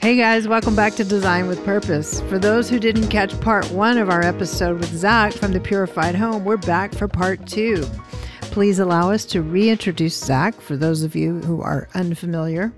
Hey 0.00 0.16
guys, 0.16 0.48
welcome 0.48 0.74
back 0.74 0.94
to 0.94 1.04
Design 1.04 1.46
with 1.46 1.62
Purpose. 1.62 2.22
For 2.22 2.38
those 2.38 2.70
who 2.70 2.78
didn't 2.78 3.08
catch 3.08 3.38
part 3.42 3.70
one 3.70 3.98
of 3.98 4.08
our 4.08 4.22
episode 4.22 4.78
with 4.80 4.96
Zack 4.96 5.34
from 5.34 5.52
the 5.52 5.60
Purified 5.60 6.14
Home, 6.14 6.42
we're 6.42 6.56
back 6.56 6.94
for 6.94 7.06
part 7.06 7.46
two. 7.46 7.84
Please 8.40 8.78
allow 8.78 9.10
us 9.10 9.26
to 9.26 9.42
reintroduce 9.42 10.16
Zack 10.16 10.58
for 10.58 10.78
those 10.78 11.02
of 11.02 11.14
you 11.14 11.40
who 11.40 11.60
are 11.60 11.86
unfamiliar. 11.92 12.72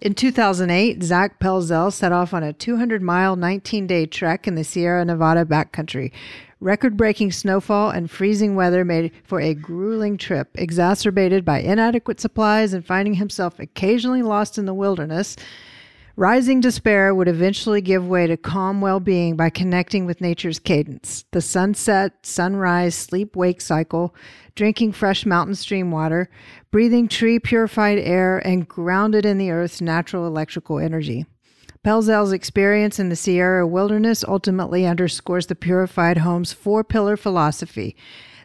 In 0.00 0.14
2008, 0.14 1.02
Zack 1.02 1.38
Pelzel 1.38 1.92
set 1.92 2.12
off 2.12 2.32
on 2.32 2.42
a 2.42 2.54
200 2.54 3.02
mile, 3.02 3.36
19 3.36 3.86
day 3.86 4.06
trek 4.06 4.48
in 4.48 4.54
the 4.54 4.64
Sierra 4.64 5.04
Nevada 5.04 5.44
backcountry. 5.44 6.12
Record 6.60 6.96
breaking 6.96 7.30
snowfall 7.30 7.90
and 7.90 8.10
freezing 8.10 8.56
weather 8.56 8.86
made 8.86 9.12
for 9.22 9.38
a 9.38 9.52
grueling 9.52 10.16
trip, 10.16 10.48
exacerbated 10.54 11.44
by 11.44 11.60
inadequate 11.60 12.20
supplies 12.20 12.72
and 12.72 12.86
finding 12.86 13.12
himself 13.12 13.58
occasionally 13.58 14.22
lost 14.22 14.56
in 14.56 14.64
the 14.64 14.72
wilderness. 14.72 15.36
Rising 16.18 16.60
despair 16.60 17.14
would 17.14 17.28
eventually 17.28 17.80
give 17.80 18.08
way 18.08 18.26
to 18.26 18.36
calm 18.36 18.80
well 18.80 18.98
being 18.98 19.36
by 19.36 19.50
connecting 19.50 20.04
with 20.04 20.20
nature's 20.20 20.58
cadence 20.58 21.24
the 21.30 21.40
sunset, 21.40 22.26
sunrise, 22.26 22.96
sleep 22.96 23.36
wake 23.36 23.60
cycle, 23.60 24.16
drinking 24.56 24.94
fresh 24.94 25.24
mountain 25.24 25.54
stream 25.54 25.92
water, 25.92 26.28
breathing 26.72 27.06
tree 27.06 27.38
purified 27.38 27.98
air, 27.98 28.44
and 28.44 28.66
grounded 28.66 29.24
in 29.24 29.38
the 29.38 29.52
earth's 29.52 29.80
natural 29.80 30.26
electrical 30.26 30.80
energy. 30.80 31.24
Pelzel's 31.84 32.32
experience 32.32 32.98
in 32.98 33.10
the 33.10 33.14
Sierra 33.14 33.64
wilderness 33.64 34.24
ultimately 34.26 34.84
underscores 34.84 35.46
the 35.46 35.54
Purified 35.54 36.18
Home's 36.18 36.52
four 36.52 36.82
pillar 36.82 37.16
philosophy 37.16 37.94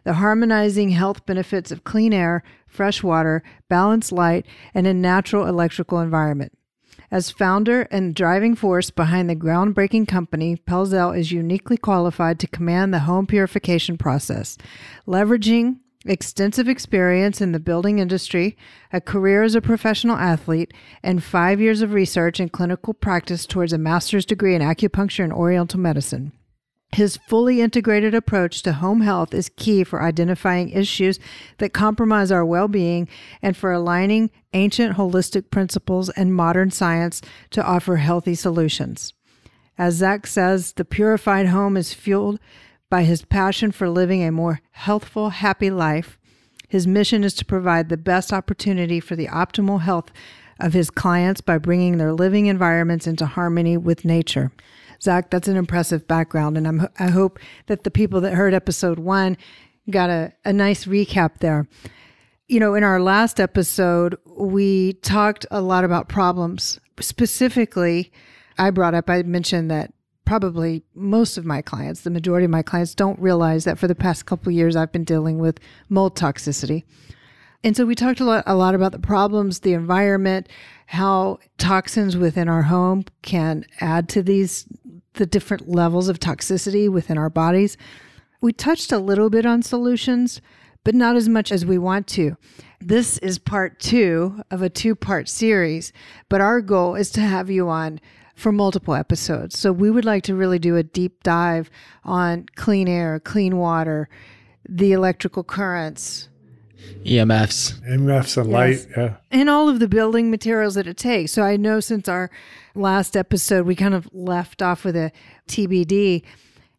the 0.03 0.13
harmonizing 0.13 0.89
health 0.89 1.25
benefits 1.25 1.71
of 1.71 1.83
clean 1.83 2.13
air, 2.13 2.43
fresh 2.67 3.01
water, 3.01 3.41
balanced 3.67 4.11
light, 4.11 4.45
and 4.75 4.85
a 4.85 4.93
natural 4.93 5.47
electrical 5.47 5.99
environment. 5.99 6.51
As 7.13 7.29
founder 7.29 7.83
and 7.91 8.15
driving 8.15 8.55
force 8.55 8.89
behind 8.89 9.29
the 9.29 9.35
groundbreaking 9.35 10.07
company, 10.07 10.57
Pelzel 10.57 11.15
is 11.15 11.31
uniquely 11.31 11.77
qualified 11.77 12.39
to 12.39 12.47
command 12.47 12.91
the 12.91 13.01
home 13.01 13.27
purification 13.27 13.99
process, 13.99 14.57
leveraging 15.07 15.77
extensive 16.07 16.67
experience 16.67 17.39
in 17.39 17.51
the 17.51 17.59
building 17.59 17.99
industry, 17.99 18.57
a 18.91 18.99
career 18.99 19.43
as 19.43 19.53
a 19.53 19.61
professional 19.61 20.15
athlete, 20.15 20.73
and 21.03 21.23
five 21.23 21.61
years 21.61 21.83
of 21.83 21.93
research 21.93 22.39
and 22.39 22.51
clinical 22.51 22.95
practice 22.95 23.45
towards 23.45 23.73
a 23.73 23.77
master's 23.77 24.25
degree 24.25 24.55
in 24.55 24.63
acupuncture 24.63 25.23
and 25.23 25.33
oriental 25.33 25.79
medicine. 25.79 26.31
His 26.93 27.17
fully 27.17 27.59
integrated 27.59 28.13
approach 28.13 28.61
to 28.61 28.73
home 28.73 29.01
health 29.01 29.33
is 29.33 29.49
key 29.55 29.83
for 29.83 30.03
identifying 30.03 30.69
issues 30.69 31.19
that 31.57 31.73
compromise 31.73 32.31
our 32.31 32.45
well 32.45 32.67
being 32.67 33.07
and 33.41 33.57
for 33.57 33.71
aligning 33.71 34.29
ancient 34.53 34.95
holistic 34.95 35.49
principles 35.49 36.09
and 36.09 36.35
modern 36.35 36.69
science 36.69 37.19
to 37.49 37.63
offer 37.63 37.95
healthy 37.95 38.35
solutions. 38.35 39.15
As 39.75 39.95
Zack 39.95 40.27
says, 40.27 40.73
the 40.73 40.85
purified 40.85 41.47
home 41.47 41.77
is 41.77 41.95
fueled 41.95 42.39
by 42.91 43.01
his 43.03 43.25
passion 43.25 43.71
for 43.71 43.89
living 43.89 44.23
a 44.23 44.31
more 44.31 44.61
healthful, 44.73 45.31
happy 45.31 45.71
life. 45.71 46.19
His 46.69 46.85
mission 46.85 47.23
is 47.23 47.33
to 47.35 47.45
provide 47.45 47.89
the 47.89 47.97
best 47.97 48.31
opportunity 48.31 48.99
for 48.99 49.15
the 49.15 49.29
optimal 49.29 49.81
health 49.81 50.11
of 50.59 50.73
his 50.73 50.91
clients 50.91 51.41
by 51.41 51.57
bringing 51.57 51.97
their 51.97 52.13
living 52.13 52.45
environments 52.45 53.07
into 53.07 53.25
harmony 53.25 53.77
with 53.77 54.05
nature. 54.05 54.51
Zack, 55.03 55.29
that's 55.29 55.47
an 55.47 55.57
impressive 55.57 56.07
background. 56.07 56.57
And 56.57 56.67
I'm, 56.67 56.87
I 56.97 57.09
hope 57.09 57.39
that 57.67 57.83
the 57.83 57.91
people 57.91 58.21
that 58.21 58.33
heard 58.33 58.53
episode 58.53 58.99
one 58.99 59.37
got 59.89 60.09
a, 60.09 60.33
a 60.45 60.53
nice 60.53 60.85
recap 60.85 61.39
there. 61.39 61.67
You 62.47 62.59
know, 62.59 62.73
in 62.75 62.83
our 62.83 62.99
last 62.99 63.39
episode, 63.39 64.17
we 64.25 64.93
talked 64.93 65.45
a 65.51 65.61
lot 65.61 65.83
about 65.83 66.09
problems. 66.09 66.79
Specifically, 66.99 68.11
I 68.57 68.69
brought 68.69 68.93
up, 68.93 69.09
I 69.09 69.23
mentioned 69.23 69.69
that 69.71 69.93
probably 70.25 70.83
most 70.93 71.37
of 71.37 71.45
my 71.45 71.61
clients, 71.61 72.01
the 72.01 72.09
majority 72.09 72.45
of 72.45 72.51
my 72.51 72.61
clients, 72.61 72.95
don't 72.95 73.19
realize 73.19 73.65
that 73.65 73.77
for 73.77 73.87
the 73.87 73.95
past 73.95 74.25
couple 74.25 74.51
years 74.51 74.75
I've 74.75 74.91
been 74.91 75.03
dealing 75.03 75.37
with 75.37 75.59
mold 75.89 76.15
toxicity. 76.15 76.83
And 77.63 77.77
so 77.77 77.85
we 77.85 77.95
talked 77.95 78.19
a 78.19 78.25
lot, 78.25 78.43
a 78.45 78.55
lot 78.55 78.75
about 78.75 78.91
the 78.91 78.99
problems, 78.99 79.59
the 79.59 79.73
environment, 79.73 80.49
how 80.87 81.39
toxins 81.57 82.15
within 82.17 82.47
our 82.47 82.63
home 82.63 83.05
can 83.21 83.65
add 83.79 84.09
to 84.09 84.23
these 84.23 84.65
the 85.13 85.25
different 85.25 85.69
levels 85.69 86.09
of 86.09 86.19
toxicity 86.19 86.89
within 86.89 87.17
our 87.17 87.29
bodies. 87.29 87.77
We 88.41 88.51
touched 88.51 88.91
a 88.91 88.97
little 88.97 89.29
bit 89.29 89.45
on 89.45 89.61
solutions, 89.61 90.41
but 90.83 90.95
not 90.95 91.15
as 91.15 91.29
much 91.29 91.51
as 91.51 91.65
we 91.65 91.77
want 91.77 92.07
to. 92.07 92.35
This 92.81 93.17
is 93.19 93.39
part 93.39 93.79
two 93.79 94.41
of 94.51 94.61
a 94.61 94.69
two 94.69 94.95
part 94.95 95.29
series, 95.29 95.93
but 96.29 96.41
our 96.41 96.61
goal 96.61 96.95
is 96.95 97.11
to 97.11 97.21
have 97.21 97.49
you 97.49 97.69
on 97.69 97.99
for 98.35 98.51
multiple 98.51 98.95
episodes. 98.95 99.57
So 99.57 99.71
we 99.71 99.91
would 99.91 100.05
like 100.05 100.23
to 100.23 100.35
really 100.35 100.59
do 100.59 100.75
a 100.75 100.83
deep 100.83 101.23
dive 101.23 101.69
on 102.03 102.47
clean 102.55 102.87
air, 102.87 103.19
clean 103.19 103.57
water, 103.57 104.09
the 104.67 104.91
electrical 104.91 105.43
currents, 105.43 106.29
EMFs. 107.03 107.81
EMFs 107.81 108.37
and 108.37 108.49
yes. 108.49 108.87
light, 108.87 108.87
yeah. 108.95 109.15
And 109.31 109.49
all 109.49 109.69
of 109.69 109.79
the 109.79 109.87
building 109.87 110.31
materials 110.31 110.75
that 110.75 110.87
it 110.87 110.97
takes. 110.97 111.31
So 111.31 111.43
I 111.43 111.57
know 111.57 111.79
since 111.79 112.07
our 112.07 112.29
last 112.75 113.17
episode, 113.17 113.65
we 113.65 113.75
kind 113.75 113.93
of 113.93 114.09
left 114.13 114.61
off 114.61 114.85
with 114.85 114.95
a 114.95 115.11
TBD. 115.47 116.23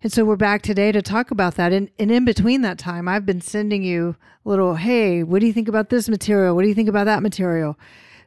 And 0.02 0.12
so 0.12 0.24
we're 0.24 0.36
back 0.36 0.62
today 0.62 0.92
to 0.92 1.02
talk 1.02 1.30
about 1.30 1.54
that. 1.56 1.72
And, 1.72 1.90
and 1.98 2.10
in 2.10 2.24
between 2.24 2.62
that 2.62 2.78
time, 2.78 3.08
I've 3.08 3.26
been 3.26 3.40
sending 3.40 3.82
you 3.82 4.16
little, 4.44 4.74
hey, 4.74 5.22
what 5.22 5.40
do 5.40 5.46
you 5.46 5.52
think 5.52 5.68
about 5.68 5.90
this 5.90 6.08
material? 6.08 6.54
What 6.54 6.62
do 6.62 6.68
you 6.68 6.74
think 6.74 6.88
about 6.88 7.04
that 7.04 7.22
material? 7.22 7.78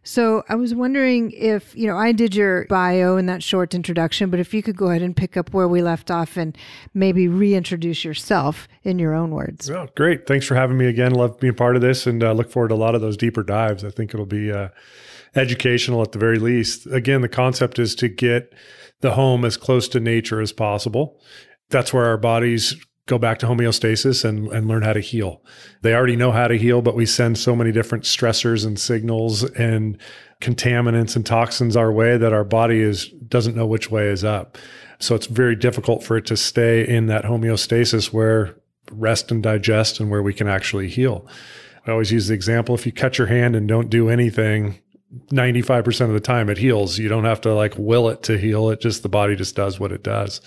So 0.08 0.46
I 0.48 0.56
was 0.56 0.74
wondering 0.74 1.32
if, 1.32 1.76
you 1.76 1.86
know, 1.86 1.98
I 1.98 2.14
did 2.14 2.34
your 2.34 2.66
bio 2.68 3.18
in 3.18 3.26
that 3.26 3.44
short 3.44 3.76
introduction, 3.76 4.30
but 4.30 4.40
if 4.40 4.54
you 4.54 4.64
could 4.64 4.78
go 4.78 4.90
ahead 4.90 5.02
and 5.02 5.14
pick 5.14 5.36
up 5.36 5.54
where 5.54 5.68
we 5.68 5.82
left 5.82 6.10
off 6.10 6.38
and 6.38 6.58
maybe 6.94 7.28
reintroduce 7.28 8.06
yourself 8.06 8.70
in 8.84 9.00
your 9.00 9.14
own 9.14 9.32
words. 9.32 9.70
Well, 9.70 9.90
great. 9.98 10.26
Thanks 10.26 10.46
for 10.46 10.56
having 10.56 10.78
me 10.78 10.86
again. 10.86 11.12
Love 11.14 11.38
being 11.42 11.56
part 11.56 11.76
of 11.76 11.82
this 11.82 12.08
and 12.08 12.24
uh, 12.24 12.32
look 12.32 12.50
forward 12.50 12.70
to 12.70 12.76
a 12.76 12.78
lot 12.78 12.96
of 12.96 13.02
those 13.02 13.18
deeper 13.18 13.44
dives. 13.44 13.84
I 13.84 13.90
think 13.90 14.14
it'll 14.14 14.26
be 14.26 14.50
uh, 14.50 14.70
educational 15.36 16.02
at 16.02 16.14
the 16.14 16.20
very 16.20 16.40
least. 16.40 16.88
Again, 16.88 17.20
the 17.20 17.28
concept 17.28 17.78
is 17.78 17.94
to 17.96 18.08
get 18.08 18.54
the 19.02 19.12
home 19.12 19.44
as 19.44 19.58
close 19.58 19.90
to 19.90 20.00
nature 20.00 20.40
as 20.40 20.54
possible. 20.54 21.20
That's 21.70 21.94
where 21.94 22.06
our 22.06 22.18
bodies 22.18 22.78
go 23.08 23.18
back 23.18 23.40
to 23.40 23.46
homeostasis 23.48 24.24
and, 24.24 24.48
and 24.50 24.68
learn 24.68 24.84
how 24.84 24.94
to 24.94 25.00
heal. 25.00 25.42
They 25.82 25.96
already 25.96 26.16
know 26.16 26.32
how 26.32 26.48
to 26.48 26.58
heal, 26.58 26.82
but 26.82 26.96
we 26.96 27.06
send 27.06 27.38
so 27.38 27.56
many 27.56 27.72
different 27.72 28.04
stressors 28.04 28.66
and 28.66 28.78
signals 28.78 29.44
and 29.44 29.98
contaminants 30.42 31.16
and 31.16 31.26
toxins 31.26 31.76
our 31.76 31.92
way 31.92 32.18
that 32.18 32.34
our 32.34 32.44
body 32.44 32.82
is 32.82 33.08
doesn't 33.28 33.56
know 33.56 33.66
which 33.66 33.90
way 33.90 34.08
is 34.08 34.24
up. 34.24 34.58
So 35.00 35.16
it's 35.16 35.28
very 35.28 35.56
difficult 35.56 36.04
for 36.04 36.18
it 36.18 36.26
to 36.28 36.38
stay 36.38 36.88
in 36.88 37.08
that 37.08 37.26
homeostasis 37.26 38.14
where 38.14 38.56
rest 38.92 39.32
and 39.32 39.42
digest 39.42 40.00
and 40.00 40.10
where 40.10 40.24
we 40.24 40.34
can 40.34 40.48
actually 40.48 40.90
heal. 40.90 41.28
I 41.86 41.92
always 41.92 42.12
use 42.12 42.28
the 42.28 42.34
example 42.34 42.76
if 42.76 42.86
you 42.86 42.92
cut 42.92 43.18
your 43.18 43.28
hand 43.28 43.56
and 43.56 43.68
don't 43.68 43.90
do 43.90 44.10
anything, 44.10 44.80
95% 45.32 46.02
of 46.02 46.14
the 46.14 46.20
time 46.20 46.50
it 46.50 46.58
heals. 46.58 46.98
You 46.98 47.08
don't 47.08 47.24
have 47.24 47.42
to 47.42 47.54
like 47.54 47.78
will 47.78 48.10
it 48.10 48.24
to 48.24 48.38
heal. 48.38 48.70
It 48.70 48.82
just 48.82 49.04
the 49.04 49.10
body 49.10 49.36
just 49.36 49.56
does 49.56 49.80
what 49.80 49.92
it 49.92 50.04
does. 50.04 50.42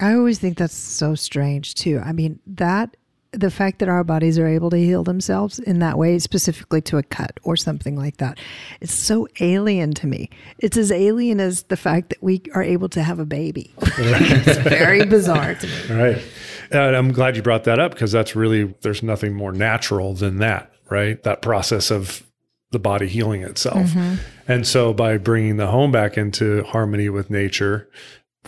I 0.00 0.14
always 0.14 0.38
think 0.38 0.58
that's 0.58 0.74
so 0.74 1.14
strange 1.14 1.74
too. 1.74 2.00
I 2.04 2.12
mean, 2.12 2.38
that 2.46 2.96
the 3.32 3.50
fact 3.50 3.78
that 3.80 3.88
our 3.88 4.04
bodies 4.04 4.38
are 4.38 4.46
able 4.46 4.70
to 4.70 4.76
heal 4.76 5.04
themselves 5.04 5.58
in 5.58 5.80
that 5.80 5.98
way, 5.98 6.18
specifically 6.18 6.80
to 6.82 6.96
a 6.96 7.02
cut 7.02 7.38
or 7.42 7.56
something 7.56 7.96
like 7.96 8.16
that, 8.18 8.38
it's 8.80 8.94
so 8.94 9.28
alien 9.40 9.92
to 9.94 10.06
me. 10.06 10.30
It's 10.58 10.76
as 10.76 10.90
alien 10.90 11.38
as 11.40 11.64
the 11.64 11.76
fact 11.76 12.10
that 12.10 12.22
we 12.22 12.42
are 12.54 12.62
able 12.62 12.88
to 12.90 13.02
have 13.02 13.18
a 13.18 13.26
baby. 13.26 13.72
it's 13.80 14.58
very 14.58 15.04
bizarre 15.04 15.54
to 15.54 15.66
me. 15.66 16.02
Right. 16.02 16.22
And 16.70 16.96
I'm 16.96 17.12
glad 17.12 17.36
you 17.36 17.42
brought 17.42 17.64
that 17.64 17.78
up 17.78 17.92
because 17.92 18.12
that's 18.12 18.34
really, 18.34 18.74
there's 18.80 19.02
nothing 19.02 19.34
more 19.34 19.52
natural 19.52 20.14
than 20.14 20.38
that, 20.38 20.72
right? 20.90 21.22
That 21.22 21.42
process 21.42 21.90
of 21.90 22.24
the 22.70 22.78
body 22.78 23.08
healing 23.08 23.42
itself. 23.42 23.90
Mm-hmm. 23.90 24.14
And 24.46 24.66
so 24.66 24.92
by 24.92 25.18
bringing 25.18 25.56
the 25.56 25.68
home 25.68 25.92
back 25.92 26.16
into 26.16 26.62
harmony 26.64 27.08
with 27.08 27.30
nature, 27.30 27.90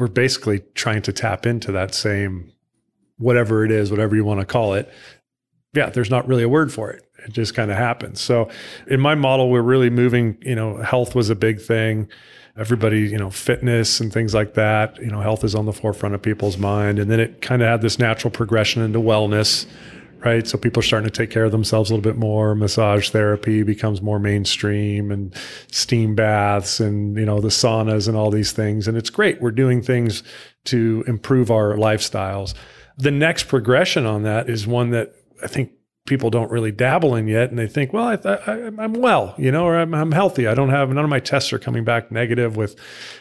we're 0.00 0.08
basically 0.08 0.60
trying 0.74 1.02
to 1.02 1.12
tap 1.12 1.46
into 1.46 1.70
that 1.72 1.94
same 1.94 2.52
whatever 3.18 3.64
it 3.64 3.70
is, 3.70 3.90
whatever 3.90 4.16
you 4.16 4.24
want 4.24 4.40
to 4.40 4.46
call 4.46 4.74
it. 4.74 4.90
Yeah, 5.74 5.90
there's 5.90 6.10
not 6.10 6.26
really 6.26 6.42
a 6.42 6.48
word 6.48 6.72
for 6.72 6.90
it. 6.90 7.04
It 7.26 7.32
just 7.32 7.54
kind 7.54 7.70
of 7.70 7.76
happens. 7.76 8.20
So 8.20 8.48
in 8.88 8.98
my 8.98 9.14
model, 9.14 9.50
we're 9.50 9.60
really 9.62 9.90
moving, 9.90 10.38
you 10.40 10.54
know, 10.54 10.78
health 10.78 11.14
was 11.14 11.28
a 11.28 11.34
big 11.34 11.60
thing. 11.60 12.08
Everybody, 12.56 13.02
you 13.02 13.18
know, 13.18 13.30
fitness 13.30 14.00
and 14.00 14.12
things 14.12 14.34
like 14.34 14.54
that, 14.54 14.96
you 14.98 15.06
know, 15.06 15.20
health 15.20 15.44
is 15.44 15.54
on 15.54 15.66
the 15.66 15.72
forefront 15.72 16.14
of 16.14 16.22
people's 16.22 16.56
mind. 16.56 16.98
And 16.98 17.10
then 17.10 17.20
it 17.20 17.42
kind 17.42 17.62
of 17.62 17.68
had 17.68 17.82
this 17.82 17.98
natural 17.98 18.30
progression 18.30 18.82
into 18.82 18.98
wellness, 18.98 19.66
right? 20.24 20.46
So 20.46 20.58
people 20.58 20.80
are 20.80 20.84
starting 20.84 21.08
to 21.08 21.16
take 21.16 21.30
care 21.30 21.44
of 21.44 21.52
themselves 21.52 21.90
a 21.90 21.94
little 21.94 22.10
bit 22.10 22.18
more. 22.18 22.54
Massage 22.54 23.10
therapy 23.10 23.62
becomes 23.62 24.02
more 24.02 24.18
mainstream 24.18 25.10
and 25.10 25.34
steam 25.70 26.14
baths 26.14 26.80
and, 26.80 27.16
you 27.16 27.24
know, 27.24 27.40
the 27.40 27.48
saunas 27.48 28.08
and 28.08 28.16
all 28.16 28.30
these 28.30 28.52
things. 28.52 28.88
And 28.88 28.96
it's 28.96 29.10
great. 29.10 29.40
We're 29.40 29.50
doing 29.50 29.82
things 29.82 30.22
to 30.64 31.04
improve 31.06 31.50
our 31.50 31.74
lifestyles. 31.74 32.54
The 32.98 33.10
next 33.10 33.44
progression 33.44 34.06
on 34.06 34.22
that 34.24 34.48
is 34.48 34.66
one 34.66 34.90
that 34.90 35.12
I 35.42 35.46
think 35.46 35.72
people 36.06 36.30
don't 36.30 36.50
really 36.50 36.72
dabble 36.72 37.14
in 37.14 37.28
yet, 37.28 37.50
and 37.50 37.58
they 37.58 37.68
think, 37.68 37.92
well, 37.92 38.18
I, 38.24 38.72
I'm 38.78 38.94
well, 38.94 39.34
you 39.38 39.52
know, 39.52 39.64
or 39.64 39.78
I'm, 39.78 39.94
I'm 39.94 40.12
healthy. 40.12 40.48
I 40.48 40.54
don't 40.54 40.70
have 40.70 40.90
none 40.90 41.04
of 41.04 41.10
my 41.10 41.20
tests 41.20 41.52
are 41.52 41.58
coming 41.58 41.84
back 41.84 42.10
negative 42.10 42.56
with 42.56 42.74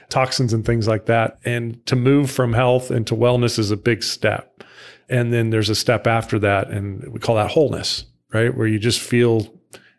toxins 0.10 0.54
and 0.54 0.66
things 0.66 0.88
like 0.88 1.06
that. 1.06 1.40
And 1.46 1.86
to 1.86 1.96
move 1.96 2.32
from 2.32 2.54
health 2.54 2.90
into 2.90 3.16
wellness 3.16 3.60
is 3.60 3.70
a 3.70 3.78
big 3.78 4.02
step. 4.02 4.64
And 5.10 5.34
then 5.34 5.50
there's 5.50 5.70
a 5.70 5.76
step 5.76 6.06
after 6.06 6.38
that, 6.40 6.70
and 6.70 7.08
we 7.12 7.20
call 7.20 7.36
that 7.36 7.50
wholeness, 7.50 8.06
right? 8.32 8.56
Where 8.56 8.68
you 8.68 8.78
just 8.78 9.00
feel 9.00 9.52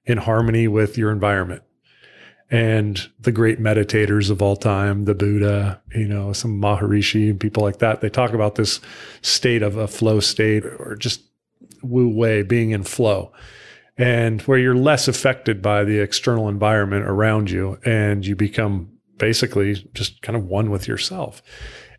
in 0.05 0.19
harmony 0.19 0.69
with 0.69 0.97
your 0.97 1.11
environment 1.11 1.63
and 2.51 3.09
the 3.21 3.31
great 3.31 3.61
meditators 3.61 4.29
of 4.29 4.43
all 4.43 4.57
time, 4.57 5.05
the 5.05 5.15
Buddha, 5.15 5.81
you 5.95 6.09
know, 6.09 6.33
some 6.33 6.61
Maharishi 6.61 7.31
and 7.31 7.39
people 7.39 7.63
like 7.63 7.79
that, 7.79 8.01
they 8.01 8.09
talk 8.09 8.33
about 8.33 8.57
this 8.57 8.81
state 9.23 9.63
of 9.63 9.77
a 9.77 9.87
flow 9.87 10.19
state 10.19 10.65
or 10.65 10.97
just 10.99 11.23
wu 11.83 12.09
wei, 12.09 12.43
being 12.43 12.73
in 12.73 12.83
flow, 12.83 13.33
and 13.97 14.43
where 14.43 14.59
you're 14.59 14.75
less 14.75 15.07
affected 15.07 15.63
by 15.63 15.85
the 15.85 15.99
external 15.99 16.49
environment 16.49 17.07
around 17.07 17.51
you 17.51 17.79
and 17.85 18.27
you 18.27 18.35
become 18.35 18.91
basically 19.17 19.75
just 19.95 20.21
kind 20.23 20.37
of 20.37 20.45
one 20.45 20.71
with 20.71 20.89
yourself. 20.89 21.43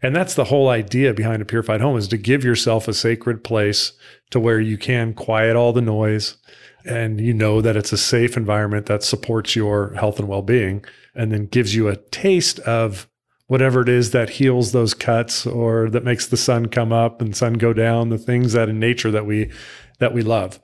And 0.03 0.15
that's 0.15 0.33
the 0.33 0.45
whole 0.45 0.69
idea 0.69 1.13
behind 1.13 1.41
a 1.41 1.45
purified 1.45 1.81
home 1.81 1.97
is 1.97 2.07
to 2.09 2.17
give 2.17 2.43
yourself 2.43 2.87
a 2.87 2.93
sacred 2.93 3.43
place 3.43 3.93
to 4.31 4.39
where 4.39 4.59
you 4.59 4.77
can 4.77 5.13
quiet 5.13 5.55
all 5.55 5.73
the 5.73 5.81
noise, 5.81 6.37
and 6.85 7.21
you 7.21 7.33
know 7.33 7.61
that 7.61 7.75
it's 7.77 7.91
a 7.93 7.97
safe 7.97 8.35
environment 8.35 8.87
that 8.87 9.03
supports 9.03 9.55
your 9.55 9.93
health 9.93 10.17
and 10.19 10.27
well-being 10.27 10.83
and 11.13 11.31
then 11.31 11.45
gives 11.45 11.75
you 11.75 11.87
a 11.87 11.97
taste 11.97 12.59
of 12.61 13.07
whatever 13.47 13.81
it 13.81 13.89
is 13.89 14.11
that 14.11 14.29
heals 14.31 14.71
those 14.71 14.93
cuts 14.95 15.45
or 15.45 15.89
that 15.89 16.03
makes 16.05 16.25
the 16.27 16.37
sun 16.37 16.65
come 16.67 16.91
up 16.93 17.21
and 17.21 17.35
sun 17.35 17.53
go 17.53 17.73
down 17.73 18.09
the 18.09 18.17
things 18.17 18.53
that 18.53 18.69
in 18.69 18.79
nature 18.79 19.11
that 19.11 19.25
we 19.25 19.51
that 19.99 20.13
we 20.13 20.21
love 20.23 20.59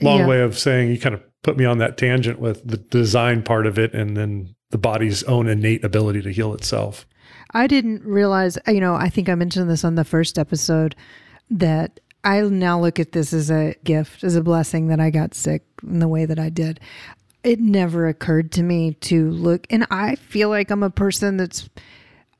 long 0.00 0.20
Yeah. 0.20 0.26
way 0.26 0.40
of 0.40 0.58
saying 0.58 0.90
you 0.90 0.98
kind 0.98 1.14
of 1.14 1.22
put 1.42 1.56
me 1.58 1.64
on 1.66 1.78
that 1.78 1.98
tangent 1.98 2.40
with 2.40 2.66
the 2.66 2.78
design 2.78 3.42
part 3.42 3.66
of 3.66 3.78
it 3.78 3.92
and 3.94 4.16
then 4.16 4.54
the 4.70 4.78
body's 4.78 5.22
own 5.24 5.46
innate 5.48 5.84
ability 5.84 6.22
to 6.22 6.32
heal 6.32 6.54
itself 6.54 7.06
I 7.52 7.66
didn't 7.66 8.04
realize, 8.04 8.58
uh, 8.66 8.72
you 8.72 8.80
know, 8.80 8.94
I 8.94 9.08
think 9.08 9.28
I 9.28 9.34
mentioned 9.34 9.68
this 9.68 9.84
on 9.84 9.94
the 9.94 10.04
first 10.04 10.38
episode 10.38 10.94
that 11.50 12.00
I 12.22 12.40
now 12.42 12.80
look 12.80 13.00
at 13.00 13.12
this 13.12 13.32
as 13.32 13.50
a 13.50 13.74
gift, 13.84 14.24
as 14.24 14.36
a 14.36 14.42
blessing 14.42 14.88
that 14.88 15.00
I 15.00 15.10
got 15.10 15.34
sick 15.34 15.64
in 15.82 15.98
the 15.98 16.08
way 16.08 16.26
that 16.26 16.38
I 16.38 16.50
did. 16.50 16.80
It 17.42 17.58
never 17.58 18.06
occurred 18.06 18.52
to 18.52 18.62
me 18.62 18.94
to 18.94 19.30
look, 19.30 19.66
and 19.70 19.86
I 19.90 20.16
feel 20.16 20.50
like 20.50 20.70
I'm 20.70 20.82
a 20.82 20.90
person 20.90 21.38
that's 21.38 21.68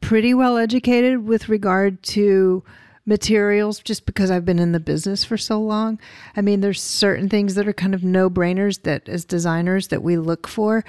pretty 0.01 0.35
well 0.35 0.59
educated 0.59 1.25
with 1.25 1.49
regard 1.49 2.03
to 2.03 2.63
materials 3.07 3.81
just 3.81 4.07
because 4.07 4.31
I've 4.31 4.45
been 4.45 4.59
in 4.59 4.73
the 4.73 4.81
business 4.81 5.25
for 5.25 5.39
so 5.39 5.59
long. 5.61 5.99
I 6.37 6.43
mean, 6.43 6.61
there's 6.61 6.83
certain 6.83 7.29
things 7.29 7.55
that 7.55 7.67
are 7.67 7.73
kind 7.73 7.95
of 7.95 8.05
no 8.05 8.29
brainers 8.29 8.83
that 8.83 9.09
as 9.09 9.25
designers 9.25 9.89
that 9.89 10.03
we 10.03 10.19
look 10.19 10.47
for, 10.47 10.85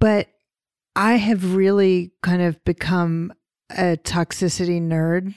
but 0.00 0.28
I 0.96 1.14
have 1.14 1.54
really 1.54 2.12
kind 2.22 2.42
of 2.42 2.62
become 2.64 3.32
a 3.70 3.96
toxicity 3.96 4.80
nerd. 4.80 5.34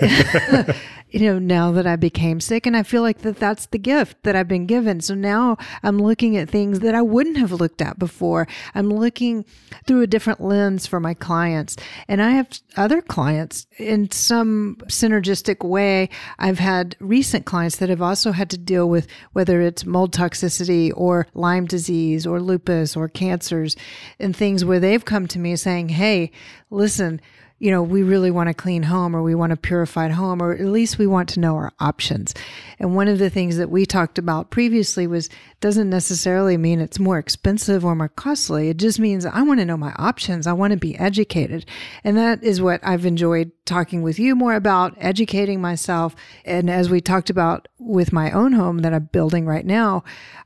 you 1.12 1.20
know, 1.20 1.38
now 1.38 1.70
that 1.72 1.86
I 1.86 1.96
became 1.96 2.40
sick 2.40 2.64
and 2.66 2.76
I 2.76 2.82
feel 2.82 3.02
like 3.02 3.18
that 3.18 3.36
that's 3.36 3.66
the 3.66 3.78
gift 3.78 4.22
that 4.22 4.34
I've 4.34 4.48
been 4.48 4.66
given. 4.66 5.00
So 5.00 5.14
now 5.14 5.58
I'm 5.82 5.98
looking 5.98 6.36
at 6.38 6.48
things 6.48 6.80
that 6.80 6.94
I 6.94 7.02
wouldn't 7.02 7.36
have 7.36 7.52
looked 7.52 7.82
at 7.82 7.98
before. 7.98 8.48
I'm 8.74 8.88
looking 8.88 9.44
through 9.86 10.02
a 10.02 10.06
different 10.06 10.40
lens 10.40 10.86
for 10.86 11.00
my 11.00 11.12
clients. 11.12 11.76
And 12.08 12.22
I 12.22 12.30
have 12.30 12.48
other 12.76 13.02
clients 13.02 13.66
in 13.76 14.10
some 14.10 14.78
synergistic 14.86 15.66
way. 15.66 16.08
I've 16.38 16.58
had 16.58 16.96
recent 16.98 17.44
clients 17.44 17.76
that 17.76 17.90
have 17.90 18.02
also 18.02 18.32
had 18.32 18.48
to 18.50 18.58
deal 18.58 18.88
with 18.88 19.06
whether 19.32 19.60
it's 19.60 19.84
mold 19.84 20.14
toxicity 20.14 20.92
or 20.96 21.26
Lyme 21.34 21.66
disease 21.66 22.26
or 22.26 22.40
lupus 22.40 22.96
or 22.96 23.08
cancers 23.08 23.76
and 24.18 24.34
things 24.34 24.64
where 24.64 24.80
they've 24.80 25.04
come 25.04 25.26
to 25.28 25.38
me 25.38 25.56
saying, 25.56 25.90
Hey, 25.90 26.30
listen, 26.70 27.20
you 27.62 27.70
know, 27.70 27.80
we 27.80 28.02
really 28.02 28.32
want 28.32 28.48
a 28.48 28.54
clean 28.54 28.82
home 28.82 29.14
or 29.14 29.22
we 29.22 29.36
want 29.36 29.52
a 29.52 29.56
purified 29.56 30.10
home, 30.10 30.42
or 30.42 30.52
at 30.52 30.66
least 30.66 30.98
we 30.98 31.06
want 31.06 31.28
to 31.28 31.38
know 31.38 31.54
our 31.54 31.72
options. 31.78 32.34
And 32.80 32.96
one 32.96 33.06
of 33.06 33.20
the 33.20 33.30
things 33.30 33.56
that 33.56 33.70
we 33.70 33.86
talked 33.86 34.18
about 34.18 34.50
previously 34.50 35.06
was 35.06 35.30
doesn't 35.60 35.88
necessarily 35.88 36.56
mean 36.56 36.80
it's 36.80 36.98
more 36.98 37.18
expensive 37.18 37.84
or 37.84 37.94
more 37.94 38.08
costly. 38.08 38.68
It 38.68 38.78
just 38.78 38.98
means 38.98 39.24
I 39.24 39.42
want 39.42 39.60
to 39.60 39.64
know 39.64 39.76
my 39.76 39.92
options. 39.94 40.48
I 40.48 40.54
want 40.54 40.72
to 40.72 40.76
be 40.76 40.98
educated. 40.98 41.64
And 42.02 42.16
that 42.16 42.42
is 42.42 42.60
what 42.60 42.80
I've 42.82 43.06
enjoyed 43.06 43.52
talking 43.64 44.02
with 44.02 44.18
you 44.18 44.34
more 44.34 44.54
about, 44.54 44.96
educating 44.98 45.60
myself. 45.60 46.16
And 46.44 46.68
as 46.68 46.90
we 46.90 47.00
talked 47.00 47.30
about 47.30 47.68
with 47.78 48.12
my 48.12 48.32
own 48.32 48.54
home 48.54 48.78
that 48.78 48.92
I'm 48.92 49.04
building 49.12 49.46
right 49.46 49.64
now, 49.64 50.02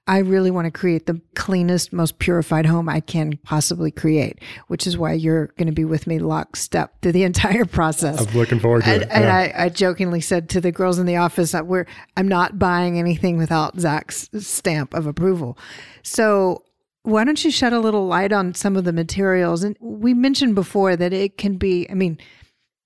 I 0.06 0.18
really 0.18 0.50
want 0.50 0.66
to 0.66 0.70
create 0.70 1.06
the 1.06 1.20
cleanest, 1.34 1.92
most 1.92 2.18
purified 2.18 2.66
home 2.66 2.88
I 2.88 3.00
can 3.00 3.38
possibly 3.38 3.90
create, 3.90 4.38
which 4.68 4.86
is 4.86 4.98
why 4.98 5.14
you're 5.14 5.48
going 5.58 5.66
to 5.66 5.72
be 5.72 5.84
with 5.84 6.06
me 6.06 6.18
lockstep 6.18 7.00
through 7.06 7.12
the 7.12 7.22
entire 7.22 7.64
process. 7.64 8.26
i'm 8.26 8.34
looking 8.34 8.58
forward 8.58 8.82
to 8.82 8.90
And, 8.90 9.02
it 9.02 9.08
and 9.12 9.28
I, 9.28 9.52
I 9.56 9.68
jokingly 9.68 10.20
said 10.20 10.48
to 10.48 10.60
the 10.60 10.72
girls 10.72 10.98
in 10.98 11.06
the 11.06 11.18
office 11.18 11.52
that 11.52 11.64
we're 11.64 11.86
I'm 12.16 12.26
not 12.26 12.58
buying 12.58 12.98
anything 12.98 13.36
without 13.36 13.78
Zack's 13.78 14.28
stamp 14.40 14.92
of 14.92 15.06
approval. 15.06 15.56
So 16.02 16.64
why 17.04 17.22
don't 17.22 17.44
you 17.44 17.52
shed 17.52 17.72
a 17.72 17.78
little 17.78 18.08
light 18.08 18.32
on 18.32 18.54
some 18.54 18.76
of 18.76 18.82
the 18.82 18.92
materials? 18.92 19.62
And 19.62 19.76
we 19.78 20.14
mentioned 20.14 20.56
before 20.56 20.96
that 20.96 21.12
it 21.12 21.38
can 21.38 21.58
be, 21.58 21.88
I 21.88 21.94
mean, 21.94 22.18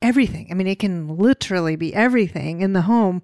everything. 0.02 0.48
I 0.50 0.54
mean, 0.54 0.66
it 0.66 0.78
can 0.78 1.16
literally 1.16 1.76
be 1.76 1.94
everything 1.94 2.60
in 2.60 2.74
the 2.74 2.82
home. 2.82 3.22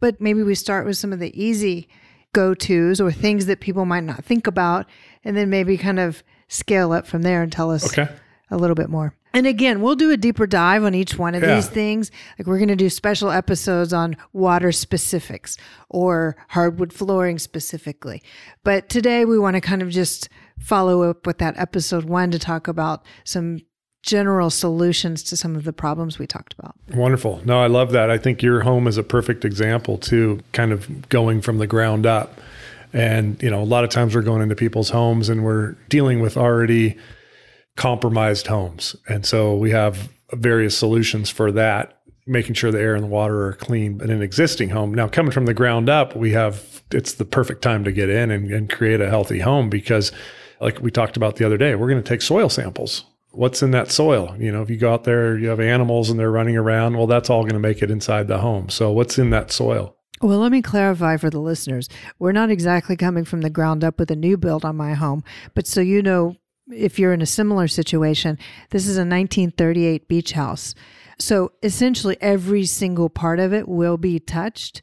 But 0.00 0.18
maybe 0.18 0.42
we 0.42 0.54
start 0.54 0.86
with 0.86 0.96
some 0.96 1.12
of 1.12 1.18
the 1.18 1.38
easy 1.38 1.90
go 2.32 2.54
tos 2.54 3.02
or 3.02 3.12
things 3.12 3.44
that 3.44 3.60
people 3.60 3.84
might 3.84 4.04
not 4.04 4.24
think 4.24 4.46
about, 4.46 4.86
and 5.24 5.36
then 5.36 5.50
maybe 5.50 5.76
kind 5.76 6.00
of 6.00 6.22
scale 6.48 6.90
up 6.90 7.06
from 7.06 7.20
there 7.20 7.42
and 7.42 7.52
tell 7.52 7.70
us 7.70 7.92
okay 7.92 8.08
a 8.52 8.56
little 8.56 8.76
bit 8.76 8.88
more. 8.88 9.14
And 9.34 9.46
again, 9.46 9.80
we'll 9.80 9.94
do 9.96 10.10
a 10.10 10.16
deeper 10.16 10.46
dive 10.46 10.84
on 10.84 10.94
each 10.94 11.16
one 11.18 11.34
of 11.34 11.42
Yeah. 11.42 11.54
these 11.54 11.68
things. 11.68 12.10
Like 12.38 12.46
we're 12.46 12.58
going 12.58 12.68
to 12.68 12.76
do 12.76 12.90
special 12.90 13.30
episodes 13.30 13.92
on 13.92 14.16
water 14.32 14.72
specifics 14.72 15.56
or 15.88 16.36
hardwood 16.48 16.92
flooring 16.92 17.38
specifically. 17.38 18.22
But 18.64 18.88
today 18.88 19.24
we 19.24 19.38
want 19.38 19.54
to 19.54 19.60
kind 19.60 19.82
of 19.82 19.88
just 19.90 20.28
follow 20.58 21.02
up 21.08 21.26
with 21.26 21.38
that 21.38 21.56
episode 21.58 22.04
one 22.04 22.30
to 22.30 22.38
talk 22.38 22.68
about 22.68 23.04
some 23.24 23.60
general 24.02 24.50
solutions 24.50 25.22
to 25.22 25.36
some 25.36 25.54
of 25.54 25.62
the 25.64 25.72
problems 25.72 26.18
we 26.18 26.26
talked 26.26 26.54
about. 26.58 26.74
Wonderful. 26.92 27.40
No, 27.44 27.60
I 27.60 27.68
love 27.68 27.92
that. 27.92 28.10
I 28.10 28.18
think 28.18 28.42
your 28.42 28.60
home 28.62 28.86
is 28.88 28.98
a 28.98 29.02
perfect 29.04 29.44
example 29.44 29.96
to 29.98 30.40
kind 30.52 30.72
of 30.72 31.08
going 31.08 31.40
from 31.40 31.58
the 31.58 31.68
ground 31.68 32.04
up. 32.04 32.40
And, 32.92 33.40
you 33.42 33.48
know, 33.48 33.62
a 33.62 33.64
lot 33.64 33.84
of 33.84 33.90
times 33.90 34.14
we're 34.14 34.22
going 34.22 34.42
into 34.42 34.56
people's 34.56 34.90
homes 34.90 35.28
and 35.28 35.44
we're 35.44 35.72
dealing 35.88 36.20
with 36.20 36.36
already 36.36 36.96
compromised 37.76 38.46
homes. 38.46 38.96
And 39.08 39.24
so 39.24 39.56
we 39.56 39.70
have 39.70 40.10
various 40.32 40.76
solutions 40.76 41.30
for 41.30 41.52
that, 41.52 42.00
making 42.26 42.54
sure 42.54 42.70
the 42.70 42.80
air 42.80 42.94
and 42.94 43.04
the 43.04 43.08
water 43.08 43.46
are 43.46 43.54
clean 43.54 44.00
in 44.02 44.10
an 44.10 44.22
existing 44.22 44.70
home. 44.70 44.94
Now, 44.94 45.08
coming 45.08 45.32
from 45.32 45.46
the 45.46 45.54
ground 45.54 45.88
up, 45.88 46.14
we 46.16 46.32
have 46.32 46.82
it's 46.90 47.14
the 47.14 47.24
perfect 47.24 47.62
time 47.62 47.84
to 47.84 47.92
get 47.92 48.10
in 48.10 48.30
and, 48.30 48.50
and 48.50 48.70
create 48.70 49.00
a 49.00 49.08
healthy 49.08 49.40
home 49.40 49.70
because, 49.70 50.12
like 50.60 50.80
we 50.80 50.90
talked 50.90 51.16
about 51.16 51.36
the 51.36 51.44
other 51.44 51.56
day, 51.56 51.74
we're 51.74 51.88
going 51.88 52.02
to 52.02 52.08
take 52.08 52.22
soil 52.22 52.48
samples 52.48 53.04
what's 53.32 53.62
in 53.62 53.70
that 53.70 53.90
soil 53.90 54.36
you 54.38 54.52
know 54.52 54.60
if 54.60 54.68
you 54.68 54.76
go 54.76 54.92
out 54.92 55.04
there 55.04 55.38
you 55.38 55.48
have 55.48 55.58
animals 55.58 56.10
and 56.10 56.20
they're 56.20 56.30
running 56.30 56.56
around 56.56 56.96
well 56.96 57.06
that's 57.06 57.30
all 57.30 57.42
going 57.42 57.54
to 57.54 57.58
make 57.58 57.82
it 57.82 57.90
inside 57.90 58.28
the 58.28 58.38
home 58.38 58.68
so 58.68 58.92
what's 58.92 59.18
in 59.18 59.30
that 59.30 59.50
soil 59.50 59.96
Well, 60.20 60.38
let 60.38 60.52
me 60.52 60.62
clarify 60.62 61.16
for 61.16 61.30
the 61.30 61.40
listeners. 61.40 61.88
We're 62.20 62.30
not 62.30 62.48
exactly 62.48 62.96
coming 62.96 63.24
from 63.24 63.40
the 63.40 63.50
ground 63.50 63.82
up 63.82 63.98
with 63.98 64.08
a 64.10 64.14
new 64.14 64.36
build 64.36 64.64
on 64.64 64.76
my 64.76 64.94
home, 64.94 65.24
but 65.52 65.66
so 65.66 65.80
you 65.80 66.00
know, 66.00 66.36
if 66.74 66.98
you're 66.98 67.12
in 67.12 67.22
a 67.22 67.26
similar 67.26 67.68
situation, 67.68 68.38
this 68.70 68.86
is 68.86 68.96
a 68.96 69.00
1938 69.00 70.08
beach 70.08 70.32
house. 70.32 70.74
So 71.18 71.52
essentially, 71.62 72.16
every 72.20 72.64
single 72.64 73.08
part 73.08 73.38
of 73.38 73.52
it 73.52 73.68
will 73.68 73.96
be 73.96 74.18
touched, 74.18 74.82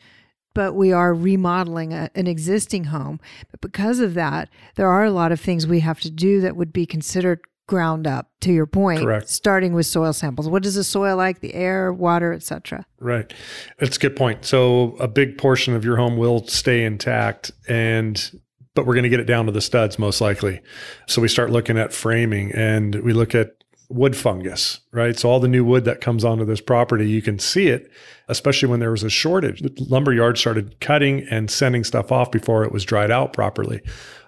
but 0.53 0.74
we 0.74 0.91
are 0.91 1.13
remodeling 1.13 1.93
a, 1.93 2.10
an 2.15 2.27
existing 2.27 2.86
home. 2.86 3.19
But 3.51 3.62
because 3.62 4.00
of 4.00 4.13
that, 4.13 4.50
there 4.75 4.88
are 4.88 5.03
a 5.03 5.12
lot 5.12 5.31
of 5.31 5.39
things 5.39 5.67
we 5.67 5.81
have 5.81 6.00
to 6.01 6.10
do 6.10 6.41
that 6.41 6.55
would 6.55 6.72
be 6.72 6.86
considered 6.86 7.41
ground 7.69 8.08
up 8.08 8.31
to 8.41 8.51
your 8.51 8.65
point 8.65 9.00
Correct. 9.00 9.29
starting 9.29 9.74
with 9.74 9.86
soil 9.86 10.12
samples 10.12 10.50
what 10.50 10.65
is 10.65 10.74
the 10.74 10.84
soil 10.84 11.15
like 11.15 11.39
the 11.39 11.53
air 11.53 11.93
water 11.93 12.34
etc 12.34 12.84
right 13.00 13.31
that's 13.77 13.96
a 13.96 14.00
good 14.00 14.15
point 14.15 14.43
so 14.43 14.98
a 15.00 15.08
big 15.08 15.38
portion 15.38 15.75
of 15.75 15.86
your 15.86 15.96
home 15.96 16.17
will 16.17 16.48
stay 16.48 16.84
intact 16.84 17.51
and 17.67 18.41
but 18.76 18.86
we're 18.86 18.94
going 18.94 19.04
to 19.04 19.10
get 19.10 19.20
it 19.20 19.26
down 19.26 19.46
to 19.46 19.52
the 19.52 19.62
studs 19.62 20.00
most 20.00 20.22
likely. 20.22 20.62
So 21.08 21.22
we 21.22 21.28
start 21.28 21.52
looking 21.52 21.78
at 21.78 21.94
framing 21.94 22.52
and 22.54 22.96
we 22.96 23.14
look 23.14 23.36
at 23.36 23.56
wood 23.90 24.16
fungus 24.16 24.82
right? 24.92 25.18
So 25.18 25.30
all 25.30 25.40
the 25.40 25.48
new 25.48 25.66
wood 25.66 25.84
that 25.86 26.00
comes 26.00 26.24
onto 26.24 26.46
this 26.46 26.62
property 26.62 27.10
you 27.10 27.24
can 27.24 27.40
see 27.40 27.70
it 27.70 27.92
especially 28.28 28.70
when 28.70 28.80
there 28.80 28.92
was 28.92 29.04
a 29.04 29.10
shortage. 29.10 29.62
The 29.62 29.74
lumber 29.90 30.14
yard 30.14 30.38
started 30.38 30.80
cutting 30.80 31.26
and 31.30 31.50
sending 31.50 31.84
stuff 31.84 32.12
off 32.12 32.32
before 32.32 32.64
it 32.64 32.72
was 32.72 32.86
dried 32.86 33.10
out 33.12 33.34
properly. 33.34 33.82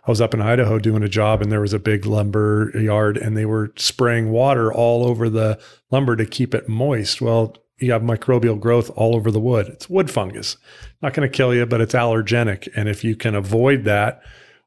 I 0.06 0.12
was 0.12 0.20
up 0.20 0.34
in 0.34 0.42
Idaho 0.42 0.80
doing 0.80 1.04
a 1.04 1.10
job 1.10 1.42
and 1.42 1.52
there 1.52 1.62
was 1.62 1.74
a 1.74 1.80
big 1.80 2.08
lumber 2.08 2.72
yard 2.74 3.18
and 3.18 3.38
they 3.38 3.46
were 3.46 3.72
spraying 3.78 4.32
water 4.32 4.74
all 4.74 5.06
over 5.06 5.30
the 5.30 5.62
lumber 5.92 6.16
to 6.16 6.26
keep 6.26 6.56
it 6.56 6.68
moist. 6.68 7.22
Well, 7.22 7.56
you 7.82 7.92
have 7.92 8.02
microbial 8.02 8.60
growth 8.60 8.92
all 8.96 9.16
over 9.16 9.32
the 9.32 9.40
wood. 9.40 9.68
It's 9.68 9.90
wood 9.90 10.10
fungus. 10.10 10.58
Not 11.02 11.14
going 11.14 11.30
to 11.30 11.36
kill 11.36 11.54
you, 11.54 11.66
but 11.66 11.82
it's 11.82 11.94
allergenic. 11.94 12.70
And 12.76 12.88
if 12.88 13.04
you 13.04 13.16
can 13.16 13.36
avoid 13.36 13.84
that, 13.86 14.22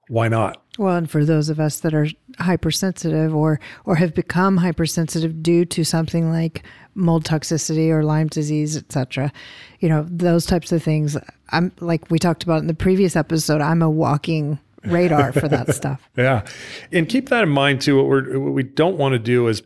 why 0.08 0.28
not? 0.28 0.62
Well, 0.78 0.96
and 0.96 1.10
for 1.10 1.24
those 1.24 1.48
of 1.48 1.60
us 1.60 1.80
that 1.80 1.94
are 1.94 2.08
hypersensitive 2.38 3.34
or 3.34 3.60
or 3.84 3.94
have 3.96 4.12
become 4.12 4.56
hypersensitive 4.56 5.42
due 5.42 5.64
to 5.66 5.84
something 5.84 6.30
like 6.32 6.64
mold 6.94 7.24
toxicity 7.24 7.90
or 7.90 8.02
Lyme 8.02 8.26
disease, 8.26 8.76
etc., 8.76 9.32
you 9.80 9.88
know, 9.88 10.04
those 10.08 10.46
types 10.46 10.72
of 10.72 10.82
things. 10.82 11.16
I'm 11.50 11.72
like 11.80 12.10
we 12.10 12.18
talked 12.18 12.42
about 12.42 12.60
in 12.60 12.66
the 12.66 12.74
previous 12.74 13.14
episode. 13.14 13.60
I'm 13.60 13.82
a 13.82 13.90
walking 13.90 14.58
radar 14.84 15.32
for 15.32 15.48
that 15.48 15.74
stuff. 15.74 16.08
Yeah, 16.16 16.44
and 16.90 17.08
keep 17.08 17.28
that 17.28 17.44
in 17.44 17.50
mind 17.50 17.80
too. 17.80 17.96
What 17.96 18.06
we're 18.06 18.38
what 18.40 18.52
we 18.52 18.64
don't 18.64 18.96
want 18.96 19.12
to 19.12 19.20
do 19.20 19.46
is 19.46 19.62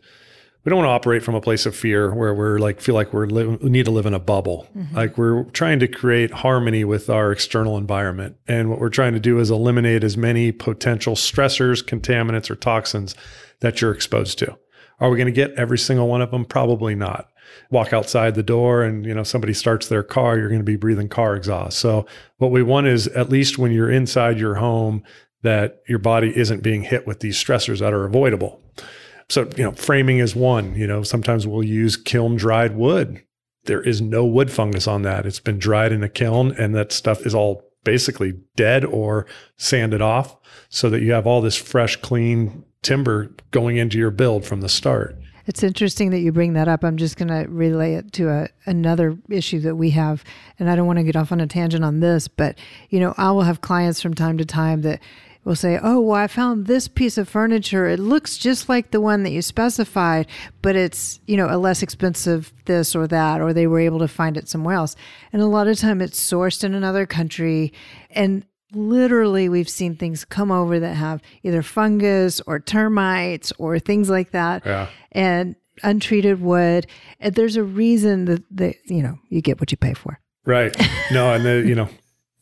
we 0.63 0.69
don't 0.69 0.77
want 0.77 0.87
to 0.87 0.91
operate 0.91 1.23
from 1.23 1.35
a 1.35 1.41
place 1.41 1.65
of 1.65 1.75
fear 1.75 2.13
where 2.13 2.33
we're 2.33 2.59
like 2.59 2.81
feel 2.81 2.95
like 2.95 3.13
we're 3.13 3.27
li- 3.27 3.57
we 3.61 3.69
need 3.69 3.85
to 3.85 3.91
live 3.91 4.05
in 4.05 4.13
a 4.13 4.19
bubble. 4.19 4.67
Mm-hmm. 4.77 4.95
Like 4.95 5.17
we're 5.17 5.43
trying 5.45 5.79
to 5.79 5.87
create 5.87 6.31
harmony 6.31 6.83
with 6.83 7.09
our 7.09 7.31
external 7.31 7.77
environment, 7.77 8.35
and 8.47 8.69
what 8.69 8.79
we're 8.79 8.89
trying 8.89 9.13
to 9.13 9.19
do 9.19 9.39
is 9.39 9.49
eliminate 9.49 10.03
as 10.03 10.17
many 10.17 10.51
potential 10.51 11.15
stressors, 11.15 11.83
contaminants, 11.83 12.49
or 12.49 12.55
toxins 12.55 13.15
that 13.61 13.81
you're 13.81 13.93
exposed 13.93 14.37
to. 14.39 14.57
Are 14.99 15.09
we 15.09 15.17
going 15.17 15.27
to 15.27 15.31
get 15.31 15.53
every 15.53 15.77
single 15.77 16.07
one 16.07 16.21
of 16.21 16.31
them? 16.31 16.43
Probably 16.43 16.93
not. 16.93 17.29
Walk 17.71 17.93
outside 17.93 18.35
the 18.35 18.43
door 18.43 18.83
and 18.83 19.05
you 19.05 19.13
know 19.13 19.23
somebody 19.23 19.53
starts 19.53 19.87
their 19.87 20.03
car, 20.03 20.37
you're 20.37 20.49
going 20.49 20.59
to 20.59 20.65
be 20.65 20.75
breathing 20.75 21.09
car 21.09 21.35
exhaust. 21.35 21.79
So 21.79 22.05
what 22.37 22.51
we 22.51 22.63
want 22.63 22.87
is 22.87 23.07
at 23.07 23.29
least 23.29 23.57
when 23.57 23.71
you're 23.71 23.89
inside 23.89 24.39
your 24.39 24.55
home 24.55 25.03
that 25.41 25.81
your 25.87 25.99
body 25.99 26.35
isn't 26.35 26.63
being 26.63 26.83
hit 26.83 27.07
with 27.07 27.21
these 27.21 27.41
stressors 27.41 27.79
that 27.79 27.93
are 27.93 28.03
avoidable. 28.03 28.61
So, 29.29 29.47
you 29.55 29.63
know, 29.63 29.71
framing 29.71 30.17
is 30.17 30.35
one. 30.35 30.75
You 30.75 30.87
know, 30.87 31.03
sometimes 31.03 31.45
we'll 31.45 31.63
use 31.63 31.95
kiln 31.95 32.35
dried 32.35 32.75
wood. 32.75 33.23
There 33.65 33.81
is 33.81 34.01
no 34.01 34.25
wood 34.25 34.51
fungus 34.51 34.87
on 34.87 35.03
that. 35.03 35.25
It's 35.25 35.39
been 35.39 35.59
dried 35.59 35.91
in 35.91 36.03
a 36.03 36.09
kiln 36.09 36.51
and 36.53 36.73
that 36.75 36.91
stuff 36.91 37.25
is 37.25 37.35
all 37.35 37.63
basically 37.83 38.33
dead 38.55 38.83
or 38.83 39.25
sanded 39.57 40.01
off 40.01 40.35
so 40.69 40.89
that 40.89 41.01
you 41.01 41.11
have 41.11 41.27
all 41.27 41.41
this 41.41 41.55
fresh, 41.55 41.95
clean 41.97 42.63
timber 42.81 43.31
going 43.51 43.77
into 43.77 43.97
your 43.97 44.11
build 44.11 44.45
from 44.45 44.61
the 44.61 44.69
start. 44.69 45.15
It's 45.45 45.63
interesting 45.63 46.11
that 46.11 46.19
you 46.19 46.31
bring 46.31 46.53
that 46.53 46.67
up. 46.67 46.83
I'm 46.83 46.97
just 46.97 47.17
going 47.17 47.29
to 47.29 47.49
relay 47.49 47.95
it 47.95 48.13
to 48.13 48.29
a, 48.29 48.49
another 48.65 49.17
issue 49.29 49.59
that 49.61 49.75
we 49.75 49.89
have. 49.91 50.23
And 50.59 50.69
I 50.69 50.75
don't 50.75 50.85
want 50.85 50.99
to 50.99 51.03
get 51.03 51.15
off 51.15 51.31
on 51.31 51.41
a 51.41 51.47
tangent 51.47 51.83
on 51.83 52.01
this, 52.01 52.27
but, 52.27 52.57
you 52.89 52.99
know, 52.99 53.15
I 53.17 53.31
will 53.31 53.41
have 53.41 53.61
clients 53.61 54.01
from 54.01 54.13
time 54.13 54.37
to 54.37 54.45
time 54.45 54.81
that, 54.83 55.01
will 55.49 55.55
say, 55.55 55.79
Oh, 55.81 55.99
well, 55.99 56.15
I 56.15 56.27
found 56.27 56.67
this 56.67 56.87
piece 56.87 57.17
of 57.17 57.27
furniture. 57.27 57.87
It 57.87 57.99
looks 57.99 58.37
just 58.37 58.69
like 58.69 58.91
the 58.91 59.01
one 59.01 59.23
that 59.23 59.31
you 59.31 59.41
specified, 59.41 60.27
but 60.61 60.75
it's, 60.75 61.19
you 61.25 61.35
know, 61.35 61.47
a 61.49 61.57
less 61.57 61.81
expensive 61.81 62.53
this 62.65 62.95
or 62.95 63.07
that, 63.07 63.41
or 63.41 63.51
they 63.51 63.65
were 63.65 63.79
able 63.79 63.97
to 63.99 64.07
find 64.07 64.37
it 64.37 64.47
somewhere 64.47 64.75
else. 64.75 64.95
And 65.33 65.41
a 65.41 65.47
lot 65.47 65.67
of 65.67 65.79
time 65.79 66.01
it's 66.01 66.19
sourced 66.19 66.63
in 66.63 66.75
another 66.75 67.07
country. 67.07 67.73
And 68.11 68.45
literally 68.73 69.49
we've 69.49 69.67
seen 69.67 69.95
things 69.95 70.23
come 70.23 70.51
over 70.51 70.79
that 70.79 70.93
have 70.93 71.19
either 71.41 71.63
fungus 71.63 72.39
or 72.41 72.59
termites 72.59 73.51
or 73.57 73.79
things 73.79 74.07
like 74.07 74.29
that. 74.31 74.63
Yeah. 74.67 74.87
And 75.11 75.55
untreated 75.81 76.41
wood. 76.41 76.85
And 77.19 77.33
there's 77.33 77.55
a 77.55 77.63
reason 77.63 78.25
that, 78.25 78.43
that, 78.51 78.75
you 78.85 79.01
know, 79.01 79.17
you 79.29 79.41
get 79.41 79.59
what 79.59 79.71
you 79.71 79.77
pay 79.77 79.95
for. 79.95 80.19
Right. 80.45 80.75
No, 81.11 81.33
and 81.33 81.43
the, 81.43 81.63
you 81.67 81.73
know, 81.73 81.89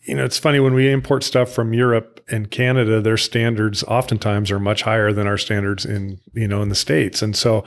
you 0.08 0.16
know, 0.16 0.24
it's 0.24 0.40
funny 0.40 0.60
when 0.60 0.74
we 0.74 0.90
import 0.90 1.24
stuff 1.24 1.52
from 1.52 1.74
Europe 1.74 2.24
and 2.30 2.50
Canada, 2.50 3.02
their 3.02 3.18
standards 3.18 3.84
oftentimes 3.84 4.50
are 4.52 4.60
much 4.60 4.82
higher 4.82 5.12
than 5.12 5.28
our 5.28 5.38
standards 5.38 5.86
in, 5.86 6.20
you 6.34 6.48
know, 6.48 6.62
in 6.62 6.70
the 6.70 6.76
States. 6.76 7.22
And 7.22 7.36
so 7.36 7.66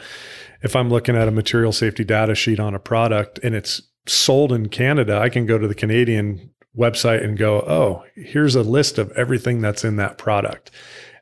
if 0.62 0.74
I'm 0.74 0.88
looking 0.88 1.16
at 1.16 1.28
a 1.28 1.32
material 1.32 1.72
safety 1.72 2.02
data 2.02 2.34
sheet 2.34 2.58
on 2.58 2.74
a 2.74 2.78
product 2.78 3.38
and 3.42 3.54
it's 3.54 3.82
sold 4.06 4.52
in 4.52 4.70
Canada, 4.70 5.18
I 5.18 5.28
can 5.28 5.44
go 5.44 5.58
to 5.58 5.68
the 5.68 5.74
Canadian 5.74 6.50
website 6.76 7.22
and 7.22 7.36
go, 7.36 7.60
oh, 7.60 8.04
here's 8.16 8.54
a 8.54 8.62
list 8.62 8.96
of 8.98 9.10
everything 9.12 9.60
that's 9.60 9.84
in 9.84 9.96
that 9.96 10.16
product. 10.16 10.70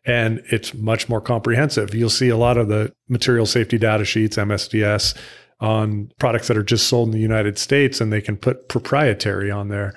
And 0.07 0.41
it's 0.47 0.73
much 0.73 1.09
more 1.09 1.21
comprehensive. 1.21 1.95
You'll 1.95 2.11
see 2.11 2.29
a 2.29 2.37
lot 2.37 2.57
of 2.57 2.69
the 2.69 2.95
material 3.09 3.45
safety 3.45 3.77
data 3.77 4.05
sheets, 4.05 4.37
MSDS, 4.37 5.17
on 5.61 6.13
products 6.21 6.47
that 6.47 6.57
are 6.57 6.63
just 6.63 6.87
sold 6.87 7.09
in 7.09 7.13
the 7.13 7.19
United 7.19 7.59
States, 7.59 8.01
and 8.01 8.13
they 8.13 8.21
can 8.21 8.37
put 8.37 8.69
proprietary 8.69 9.51
on 9.51 9.69
there. 9.69 9.93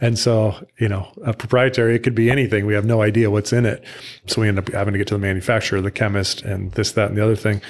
And 0.00 0.18
so, 0.18 0.66
you 0.78 0.88
know, 0.88 1.12
a 1.24 1.34
proprietary, 1.34 1.94
it 1.94 2.02
could 2.02 2.14
be 2.14 2.30
anything. 2.30 2.66
We 2.66 2.74
have 2.74 2.86
no 2.86 3.02
idea 3.02 3.30
what's 3.30 3.52
in 3.52 3.66
it. 3.66 3.84
So 4.26 4.40
we 4.40 4.48
end 4.48 4.58
up 4.58 4.68
having 4.70 4.92
to 4.92 4.98
get 4.98 5.08
to 5.08 5.14
the 5.14 5.20
manufacturer, 5.20 5.80
the 5.80 5.90
chemist, 5.90 6.42
and 6.42 6.72
this, 6.72 6.92
that, 6.92 7.08
and 7.08 7.18
the 7.18 7.22
other 7.22 7.36
thing. 7.36 7.60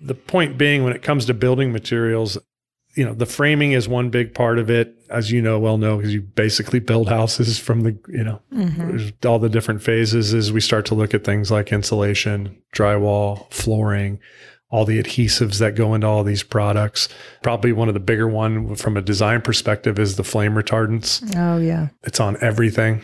The 0.00 0.14
point 0.14 0.58
being, 0.58 0.84
when 0.84 0.92
it 0.92 1.02
comes 1.02 1.24
to 1.26 1.34
building 1.34 1.72
materials, 1.72 2.36
you 2.94 3.04
know, 3.04 3.14
the 3.14 3.26
framing 3.26 3.72
is 3.72 3.88
one 3.88 4.10
big 4.10 4.34
part 4.34 4.58
of 4.58 4.68
it, 4.70 4.94
as 5.08 5.30
you 5.30 5.40
know, 5.40 5.58
well 5.58 5.78
know, 5.78 5.96
because 5.96 6.12
you 6.12 6.20
basically 6.20 6.80
build 6.80 7.08
houses 7.08 7.58
from 7.58 7.82
the, 7.82 7.98
you 8.08 8.24
know, 8.24 8.40
mm-hmm. 8.52 9.26
all 9.26 9.38
the 9.38 9.48
different 9.48 9.82
phases 9.82 10.34
as 10.34 10.52
we 10.52 10.60
start 10.60 10.84
to 10.86 10.94
look 10.94 11.14
at 11.14 11.24
things 11.24 11.50
like 11.50 11.72
insulation, 11.72 12.60
drywall, 12.74 13.50
flooring, 13.52 14.18
all 14.70 14.84
the 14.84 15.02
adhesives 15.02 15.58
that 15.58 15.74
go 15.74 15.94
into 15.94 16.06
all 16.06 16.22
these 16.24 16.42
products. 16.42 17.08
Probably 17.42 17.72
one 17.72 17.88
of 17.88 17.94
the 17.94 18.00
bigger 18.00 18.28
one 18.28 18.74
from 18.74 18.96
a 18.96 19.02
design 19.02 19.40
perspective 19.40 19.98
is 19.98 20.16
the 20.16 20.24
flame 20.24 20.54
retardants. 20.54 21.22
Oh 21.36 21.58
yeah. 21.58 21.88
It's 22.02 22.20
on 22.20 22.36
everything 22.42 23.02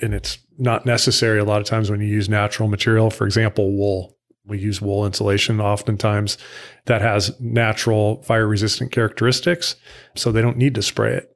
and 0.00 0.14
it's 0.14 0.38
not 0.58 0.86
necessary 0.86 1.38
a 1.38 1.44
lot 1.44 1.60
of 1.60 1.66
times 1.66 1.90
when 1.90 2.00
you 2.00 2.06
use 2.06 2.28
natural 2.28 2.68
material, 2.68 3.10
for 3.10 3.26
example, 3.26 3.72
wool. 3.72 4.16
We 4.46 4.58
use 4.58 4.80
wool 4.80 5.06
insulation 5.06 5.60
oftentimes 5.60 6.36
that 6.84 7.00
has 7.00 7.38
natural 7.40 8.22
fire 8.22 8.46
resistant 8.46 8.92
characteristics, 8.92 9.76
so 10.14 10.30
they 10.30 10.42
don't 10.42 10.58
need 10.58 10.74
to 10.74 10.82
spray 10.82 11.14
it. 11.14 11.34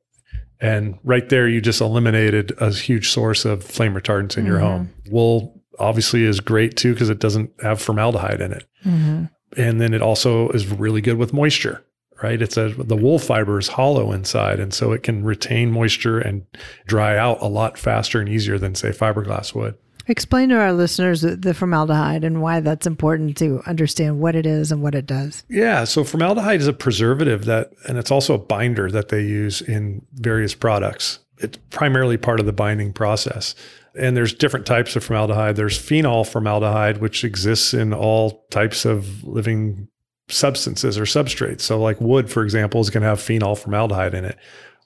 And 0.61 0.99
right 1.05 1.27
there, 1.29 1.49
you 1.49 1.63
just 1.63 1.81
eliminated 1.81 2.53
a 2.59 2.71
huge 2.71 3.11
source 3.11 3.47
of 3.47 3.65
flame 3.65 3.95
retardants 3.95 4.37
in 4.37 4.45
mm-hmm. 4.45 4.47
your 4.47 4.59
home. 4.59 4.93
Wool 5.11 5.63
obviously 5.79 6.25
is 6.25 6.41
great 6.41 6.77
too 6.77 6.93
because 6.93 7.09
it 7.09 7.19
doesn't 7.21 7.51
have 7.63 7.81
formaldehyde 7.81 8.41
in 8.41 8.53
it. 8.53 8.67
Mm-hmm 8.85 9.25
and 9.57 9.81
then 9.81 9.95
it 9.95 10.03
also 10.03 10.49
is 10.51 10.67
really 10.67 11.01
good 11.01 11.17
with 11.19 11.33
moisture 11.33 11.85
right? 12.23 12.41
It's 12.41 12.57
a 12.57 12.69
the 12.71 12.97
wool 12.97 13.19
fiber 13.19 13.59
is 13.59 13.69
hollow 13.69 14.13
inside 14.13 14.61
and 14.61 14.73
so 14.73 14.93
it 14.93 15.03
can 15.03 15.25
retain 15.25 15.71
moisture 15.71 16.19
and 16.19 16.45
dry 16.87 17.17
out 17.17 17.41
a 17.41 17.47
lot 17.47 17.79
faster 17.79 18.21
and 18.21 18.29
easier 18.29 18.59
than 18.59 18.75
say 18.75 18.91
fiberglass 18.91 19.55
would. 19.55 19.77
Explain 20.07 20.49
to 20.49 20.57
our 20.57 20.73
listeners 20.73 21.21
the 21.21 21.53
formaldehyde 21.53 22.25
and 22.25 22.41
why 22.41 22.61
that's 22.61 22.87
important 22.87 23.37
to 23.37 23.61
understand 23.67 24.21
what 24.21 24.35
it 24.35 24.47
is 24.47 24.73
and 24.73 24.83
what 24.83 24.95
it 24.95 25.07
does. 25.07 25.45
Yeah 25.49 25.85
so 25.85 26.03
formaldehyde 26.03 26.61
is 26.61 26.67
a 26.67 26.73
preservative 26.73 27.45
that 27.45 27.73
and 27.87 27.99
it's 27.99 28.11
also 28.11 28.35
a 28.35 28.39
binder 28.39 28.91
that 28.91 29.09
they 29.09 29.23
use 29.23 29.61
in 29.61 30.05
various 30.15 30.55
products. 30.55 31.21
It's 31.39 31.59
primarily 31.71 32.17
part 32.17 32.41
of 32.41 32.47
the 32.47 32.53
binding 32.53 32.93
process 32.93 33.55
and 33.99 34.17
there's 34.17 34.33
different 34.33 34.67
types 34.67 34.97
of 34.97 35.05
formaldehyde. 35.05 35.57
There's 35.57 35.77
phenol 35.77 36.25
formaldehyde, 36.25 36.99
which 36.99 37.25
exists 37.25 37.75
in 37.75 37.93
all 37.93 38.47
types 38.51 38.85
of 38.85 39.25
living 39.25 39.89
substances 40.29 40.99
or 40.99 41.05
substrates. 41.05 41.63
So, 41.63 41.81
like 41.81 42.01
wood, 42.01 42.31
for 42.31 42.43
example, 42.43 42.81
is 42.81 42.91
going 42.91 43.03
to 43.03 43.09
have 43.09 43.21
phenol 43.21 43.57
formaldehyde 43.57 44.15
in 44.15 44.25
it. 44.25 44.39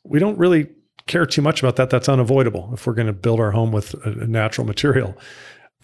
We 0.04 0.18
don't 0.18 0.38
really 0.38 0.68
care 1.06 1.26
too 1.26 1.42
much 1.42 1.62
about 1.62 1.76
that. 1.76 1.90
That's 1.90 2.08
unavoidable 2.08 2.70
if 2.72 2.86
we're 2.86 2.94
going 2.94 3.06
to 3.06 3.12
build 3.12 3.40
our 3.40 3.50
home 3.50 3.72
with 3.72 3.94
a, 4.04 4.26
natural 4.26 4.66
material. 4.66 5.16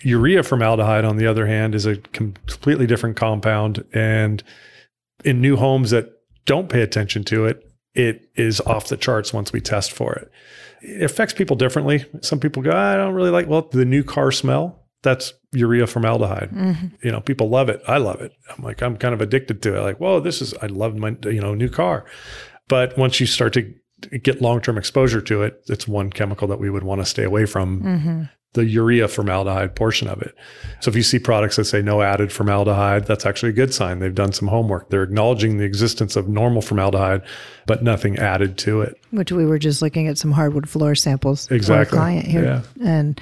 Urea 0.02 0.42
formaldehyde, 0.42 1.04
on 1.04 1.16
the 1.16 1.26
other 1.26 1.46
hand, 1.46 1.74
is 1.74 1.86
a 1.86 1.96
completely 1.96 2.86
different 2.86 3.16
compound. 3.16 3.84
And 3.92 4.42
in 5.24 5.40
new 5.40 5.56
homes 5.56 5.90
that 5.90 6.12
don't 6.46 6.68
pay 6.68 6.82
attention 6.82 7.24
to 7.24 7.46
it, 7.46 7.64
it 7.94 8.30
is 8.36 8.60
off 8.60 8.88
the 8.88 8.96
charts 8.96 9.32
once 9.32 9.52
we 9.52 9.60
test 9.60 9.92
for 9.92 10.14
it 10.14 10.30
it 10.82 11.02
affects 11.02 11.34
people 11.34 11.56
differently. 11.56 12.04
Some 12.22 12.40
people 12.40 12.62
go, 12.62 12.70
I 12.70 12.96
don't 12.96 13.14
really 13.14 13.30
like, 13.30 13.48
well, 13.48 13.68
the 13.70 13.84
new 13.84 14.02
car 14.02 14.32
smell. 14.32 14.84
That's 15.02 15.32
urea 15.52 15.86
formaldehyde. 15.86 16.50
Mm-hmm. 16.50 16.86
You 17.02 17.12
know, 17.12 17.20
people 17.20 17.48
love 17.48 17.68
it. 17.68 17.80
I 17.86 17.98
love 17.98 18.20
it. 18.20 18.32
I'm 18.50 18.64
like, 18.64 18.82
I'm 18.82 18.96
kind 18.96 19.14
of 19.14 19.20
addicted 19.20 19.62
to 19.62 19.76
it. 19.76 19.80
Like, 19.80 20.00
whoa, 20.00 20.18
this 20.18 20.42
is, 20.42 20.54
I 20.54 20.66
love 20.66 20.96
my, 20.96 21.16
you 21.24 21.40
know, 21.40 21.54
new 21.54 21.68
car. 21.68 22.04
But 22.66 22.98
once 22.98 23.20
you 23.20 23.26
start 23.26 23.52
to 23.54 23.72
get 24.18 24.42
long 24.42 24.60
term 24.60 24.76
exposure 24.76 25.20
to 25.20 25.42
it, 25.42 25.62
it's 25.68 25.86
one 25.86 26.10
chemical 26.10 26.48
that 26.48 26.58
we 26.58 26.68
would 26.68 26.82
want 26.82 27.00
to 27.00 27.04
stay 27.04 27.24
away 27.24 27.46
from. 27.46 27.82
Mm-hmm 27.82 28.22
the 28.54 28.64
urea 28.64 29.08
formaldehyde 29.08 29.74
portion 29.76 30.08
of 30.08 30.22
it. 30.22 30.34
So 30.80 30.88
if 30.88 30.96
you 30.96 31.02
see 31.02 31.18
products 31.18 31.56
that 31.56 31.66
say 31.66 31.82
no 31.82 32.00
added 32.00 32.32
formaldehyde, 32.32 33.06
that's 33.06 33.26
actually 33.26 33.50
a 33.50 33.54
good 33.54 33.74
sign. 33.74 33.98
They've 33.98 34.14
done 34.14 34.32
some 34.32 34.48
homework. 34.48 34.88
They're 34.90 35.02
acknowledging 35.02 35.58
the 35.58 35.64
existence 35.64 36.16
of 36.16 36.28
normal 36.28 36.62
formaldehyde, 36.62 37.22
but 37.66 37.82
nothing 37.82 38.18
added 38.18 38.56
to 38.58 38.80
it. 38.80 38.98
Which 39.10 39.32
we 39.32 39.44
were 39.44 39.58
just 39.58 39.82
looking 39.82 40.08
at 40.08 40.16
some 40.16 40.32
hardwood 40.32 40.68
floor 40.68 40.94
samples 40.94 41.50
exactly. 41.50 41.84
for 41.84 41.96
a 41.96 41.98
client 41.98 42.26
here 42.26 42.44
yeah. 42.44 42.86
and 42.86 43.20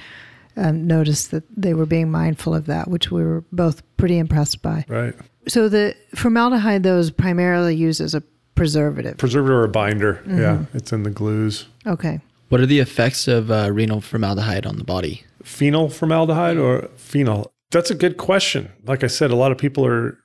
um, 0.55 0.87
noticed 0.87 1.31
that 1.31 1.43
they 1.55 1.73
were 1.73 1.85
being 1.85 2.09
mindful 2.09 2.55
of 2.55 2.65
that, 2.67 2.87
which 2.89 3.11
we 3.11 3.23
were 3.23 3.43
both 3.51 3.83
pretty 3.97 4.17
impressed 4.17 4.61
by. 4.61 4.85
Right. 4.87 5.13
So 5.47 5.69
the 5.69 5.95
formaldehyde, 6.15 6.83
though, 6.83 6.97
is 6.97 7.11
primarily 7.11 7.75
used 7.75 8.01
as 8.01 8.15
a 8.15 8.23
preservative. 8.55 9.17
Preservative 9.17 9.55
or 9.55 9.63
a 9.63 9.69
binder. 9.69 10.15
Mm-hmm. 10.15 10.39
Yeah, 10.39 10.65
it's 10.73 10.91
in 10.91 11.03
the 11.03 11.09
glues. 11.09 11.67
Okay. 11.85 12.19
What 12.49 12.61
are 12.61 12.65
the 12.65 12.79
effects 12.79 13.27
of 13.27 13.51
uh, 13.51 13.69
renal 13.71 14.01
formaldehyde 14.01 14.65
on 14.65 14.77
the 14.77 14.83
body? 14.83 15.23
Phenol 15.43 15.89
formaldehyde 15.89 16.57
or 16.57 16.89
phenol? 16.95 17.51
That's 17.71 17.91
a 17.91 17.95
good 17.95 18.17
question. 18.17 18.71
Like 18.85 19.03
I 19.03 19.07
said, 19.07 19.31
a 19.31 19.35
lot 19.35 19.51
of 19.51 19.57
people 19.57 19.85
are 19.85 20.17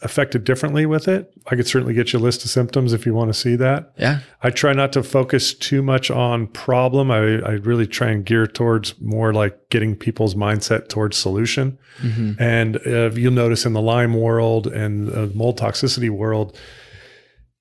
affected 0.00 0.44
differently 0.44 0.86
with 0.86 1.08
it. 1.08 1.32
I 1.48 1.56
could 1.56 1.66
certainly 1.66 1.92
get 1.92 2.12
you 2.12 2.20
a 2.20 2.20
list 2.20 2.44
of 2.44 2.50
symptoms 2.50 2.92
if 2.92 3.04
you 3.04 3.14
want 3.14 3.30
to 3.30 3.34
see 3.34 3.56
that. 3.56 3.92
Yeah. 3.98 4.20
I 4.42 4.50
try 4.50 4.72
not 4.72 4.92
to 4.92 5.02
focus 5.02 5.52
too 5.52 5.82
much 5.82 6.08
on 6.08 6.46
problem. 6.46 7.10
I, 7.10 7.40
I 7.40 7.52
really 7.54 7.86
try 7.86 8.10
and 8.10 8.24
gear 8.24 8.46
towards 8.46 8.94
more 9.00 9.32
like 9.32 9.58
getting 9.70 9.96
people's 9.96 10.36
mindset 10.36 10.88
towards 10.88 11.16
solution. 11.16 11.78
And 12.38 12.76
uh, 12.86 13.10
you'll 13.10 13.32
notice 13.32 13.66
in 13.66 13.72
the 13.72 13.82
Lyme 13.82 14.14
world 14.14 14.68
and 14.68 15.08
the 15.08 15.26
mold 15.34 15.58
toxicity 15.58 16.10
world, 16.10 16.56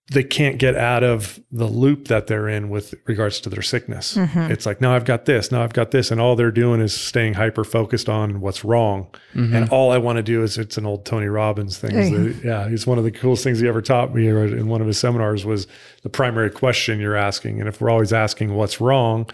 they 0.09 0.23
can't 0.23 0.57
get 0.57 0.75
out 0.75 1.03
of 1.03 1.37
the 1.51 1.65
loop 1.65 2.07
that 2.07 2.27
they're 2.27 2.47
in 2.47 2.69
with 2.69 2.95
regards 3.07 3.41
to 3.41 3.49
their 3.49 3.61
sickness. 3.61 4.15
Mm-hmm. 4.15 4.51
It's 4.51 4.65
like, 4.65 4.79
now 4.79 4.95
I've 4.95 5.03
got 5.03 5.25
this, 5.25 5.51
now 5.51 5.61
I've 5.63 5.73
got 5.73 5.91
this. 5.91 6.11
And 6.11 6.21
all 6.21 6.37
they're 6.37 6.49
doing 6.49 6.79
is 6.79 6.95
staying 6.95 7.33
hyper 7.33 7.65
focused 7.65 8.07
on 8.07 8.39
what's 8.39 8.63
wrong. 8.63 9.07
Mm-hmm. 9.35 9.53
And 9.53 9.69
all 9.69 9.91
I 9.91 9.97
want 9.97 10.15
to 10.15 10.23
do 10.23 10.43
is 10.43 10.57
it's 10.57 10.77
an 10.77 10.85
old 10.85 11.05
Tony 11.05 11.27
Robbins 11.27 11.77
thing. 11.77 11.91
Hey. 11.91 12.09
that- 12.11 12.43
yeah, 12.43 12.69
he's 12.69 12.87
one 12.87 12.97
of 12.97 13.03
the 13.03 13.11
coolest 13.11 13.43
things 13.43 13.59
he 13.59 13.67
ever 13.67 13.81
taught 13.81 14.15
me 14.15 14.29
in 14.29 14.67
one 14.69 14.79
of 14.79 14.87
his 14.87 14.97
seminars 14.97 15.45
was 15.45 15.67
the 16.03 16.09
primary 16.09 16.51
question 16.51 17.01
you're 17.01 17.17
asking. 17.17 17.59
And 17.59 17.67
if 17.67 17.81
we're 17.81 17.89
always 17.89 18.13
asking 18.13 18.53
what's 18.53 18.79
wrong, 18.79 19.29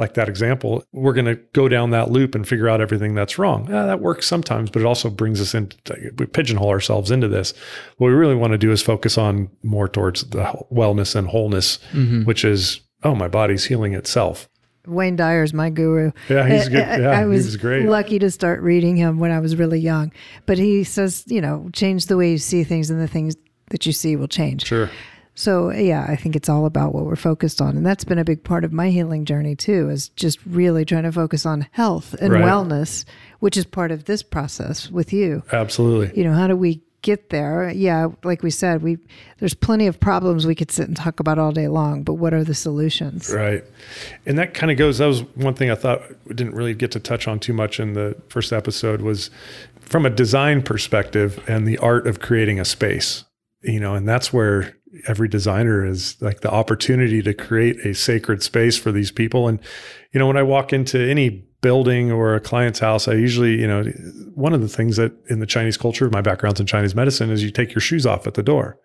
like 0.00 0.14
that 0.14 0.28
example, 0.28 0.82
we're 0.92 1.12
going 1.12 1.26
to 1.26 1.36
go 1.52 1.68
down 1.68 1.90
that 1.90 2.10
loop 2.10 2.34
and 2.34 2.48
figure 2.48 2.68
out 2.68 2.80
everything 2.80 3.14
that's 3.14 3.38
wrong. 3.38 3.68
Yeah, 3.70 3.84
that 3.86 4.00
works 4.00 4.26
sometimes, 4.26 4.70
but 4.70 4.80
it 4.82 4.86
also 4.86 5.10
brings 5.10 5.40
us 5.40 5.54
into 5.54 5.76
we 6.18 6.26
pigeonhole 6.26 6.70
ourselves 6.70 7.10
into 7.12 7.28
this. 7.28 7.52
What 7.98 8.08
we 8.08 8.14
really 8.14 8.34
want 8.34 8.52
to 8.52 8.58
do 8.58 8.72
is 8.72 8.82
focus 8.82 9.16
on 9.18 9.50
more 9.62 9.86
towards 9.88 10.22
the 10.30 10.42
wellness 10.72 11.14
and 11.14 11.28
wholeness, 11.28 11.78
mm-hmm. 11.92 12.24
which 12.24 12.44
is 12.44 12.80
oh, 13.04 13.14
my 13.14 13.28
body's 13.28 13.64
healing 13.66 13.94
itself. 13.94 14.48
Wayne 14.86 15.14
Dyer's 15.14 15.52
my 15.54 15.70
guru. 15.70 16.10
Yeah, 16.28 16.48
he's 16.48 16.68
good. 16.68 16.78
I- 16.82 16.94
I- 16.94 16.98
Yeah, 16.98 17.10
I 17.18 17.20
he 17.20 17.26
was, 17.26 17.44
was 17.44 17.56
great. 17.58 17.86
lucky 17.86 18.18
to 18.18 18.30
start 18.30 18.60
reading 18.62 18.96
him 18.96 19.18
when 19.18 19.30
I 19.30 19.38
was 19.38 19.54
really 19.56 19.78
young. 19.78 20.10
But 20.46 20.58
he 20.58 20.82
says, 20.84 21.22
you 21.26 21.40
know, 21.40 21.68
change 21.72 22.06
the 22.06 22.16
way 22.16 22.32
you 22.32 22.38
see 22.38 22.64
things, 22.64 22.88
and 22.90 22.98
the 23.00 23.06
things 23.06 23.36
that 23.70 23.84
you 23.86 23.92
see 23.92 24.16
will 24.16 24.26
change. 24.28 24.64
Sure. 24.66 24.90
So 25.34 25.70
yeah, 25.70 26.04
I 26.08 26.16
think 26.16 26.36
it's 26.36 26.48
all 26.48 26.66
about 26.66 26.94
what 26.94 27.06
we're 27.06 27.16
focused 27.16 27.62
on, 27.62 27.76
and 27.76 27.86
that's 27.86 28.04
been 28.04 28.18
a 28.18 28.24
big 28.24 28.44
part 28.44 28.64
of 28.64 28.72
my 28.72 28.90
healing 28.90 29.24
journey 29.24 29.56
too. 29.56 29.88
Is 29.88 30.08
just 30.10 30.38
really 30.44 30.84
trying 30.84 31.04
to 31.04 31.12
focus 31.12 31.46
on 31.46 31.66
health 31.72 32.14
and 32.20 32.32
Right. 32.32 32.44
wellness, 32.44 33.04
which 33.38 33.56
is 33.56 33.64
part 33.64 33.90
of 33.90 34.04
this 34.04 34.22
process 34.22 34.90
with 34.90 35.12
you. 35.12 35.42
Absolutely. 35.52 36.12
You 36.16 36.24
know, 36.28 36.34
how 36.34 36.46
do 36.46 36.56
we 36.56 36.82
get 37.02 37.30
there? 37.30 37.70
Yeah, 37.70 38.08
like 38.24 38.42
we 38.42 38.50
said, 38.50 38.82
we 38.82 38.98
there's 39.38 39.54
plenty 39.54 39.86
of 39.86 39.98
problems 39.98 40.46
we 40.46 40.54
could 40.54 40.70
sit 40.70 40.86
and 40.88 40.96
talk 40.96 41.20
about 41.20 41.38
all 41.38 41.52
day 41.52 41.68
long, 41.68 42.02
but 42.02 42.14
what 42.14 42.34
are 42.34 42.44
the 42.44 42.54
solutions? 42.54 43.32
Right. 43.32 43.64
And 44.26 44.38
that 44.38 44.52
kind 44.52 44.70
of 44.70 44.76
goes, 44.76 44.98
that 44.98 45.06
was 45.06 45.22
one 45.36 45.54
thing 45.54 45.70
I 45.70 45.74
thought 45.76 46.02
we 46.26 46.34
didn't 46.34 46.54
really 46.54 46.74
get 46.74 46.90
to 46.90 47.00
touch 47.00 47.26
on 47.26 47.38
too 47.40 47.54
much 47.54 47.80
in 47.80 47.94
the 47.94 48.14
first 48.28 48.52
episode 48.52 49.00
was 49.00 49.30
from 49.80 50.04
a 50.04 50.10
design 50.10 50.60
perspective 50.60 51.42
and 51.48 51.66
the 51.66 51.78
art 51.78 52.06
of 52.06 52.20
creating 52.20 52.60
a 52.60 52.64
space, 52.66 53.24
you 53.62 53.80
know, 53.80 53.94
and 53.94 54.06
that's 54.06 54.30
where 54.30 54.76
every 55.06 55.28
designer 55.28 55.84
is 55.84 56.20
like 56.20 56.40
the 56.40 56.50
opportunity 56.50 57.22
to 57.22 57.32
create 57.32 57.78
a 57.84 57.94
sacred 57.94 58.42
space 58.42 58.76
for 58.76 58.90
these 58.90 59.10
people. 59.10 59.48
And, 59.48 59.60
you 60.12 60.18
know, 60.18 60.26
when 60.26 60.36
I 60.36 60.42
walk 60.42 60.72
into 60.72 60.98
any 60.98 61.44
building 61.60 62.10
or 62.10 62.34
a 62.34 62.40
client's 62.40 62.78
house, 62.78 63.06
I 63.06 63.14
usually, 63.14 63.60
you 63.60 63.66
know, 63.66 63.84
one 64.34 64.52
of 64.52 64.60
the 64.62 64.68
things 64.68 64.96
that 64.96 65.12
in 65.28 65.40
the 65.40 65.46
Chinese 65.46 65.76
culture, 65.76 66.08
my 66.10 66.22
background's 66.22 66.58
in 66.58 66.66
Chinese 66.66 66.94
medicine, 66.94 67.30
is 67.30 67.42
you 67.42 67.50
take 67.50 67.74
your 67.74 67.80
shoes 67.80 68.06
off 68.06 68.26
at 68.26 68.34
the 68.34 68.42
door, 68.42 68.78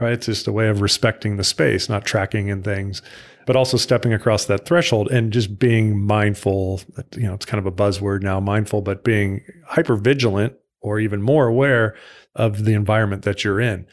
right? 0.00 0.12
It's 0.12 0.26
just 0.26 0.46
a 0.46 0.52
way 0.52 0.68
of 0.68 0.80
respecting 0.80 1.36
the 1.36 1.44
space, 1.44 1.88
not 1.88 2.04
tracking 2.04 2.48
in 2.48 2.62
things, 2.62 3.02
but 3.46 3.56
also 3.56 3.76
stepping 3.76 4.12
across 4.12 4.44
that 4.46 4.64
threshold 4.64 5.10
and 5.10 5.32
just 5.32 5.58
being 5.58 6.00
mindful. 6.00 6.80
You 7.16 7.24
know, 7.24 7.34
it's 7.34 7.46
kind 7.46 7.58
of 7.58 7.66
a 7.66 7.72
buzzword 7.72 8.22
now, 8.22 8.38
mindful, 8.38 8.80
but 8.80 9.04
being 9.04 9.42
hyper 9.66 9.96
vigilant 9.96 10.54
or 10.80 11.00
even 11.00 11.20
more 11.20 11.48
aware 11.48 11.96
of 12.36 12.64
the 12.64 12.74
environment 12.74 13.24
that 13.24 13.44
you're 13.44 13.60
in. 13.60 13.86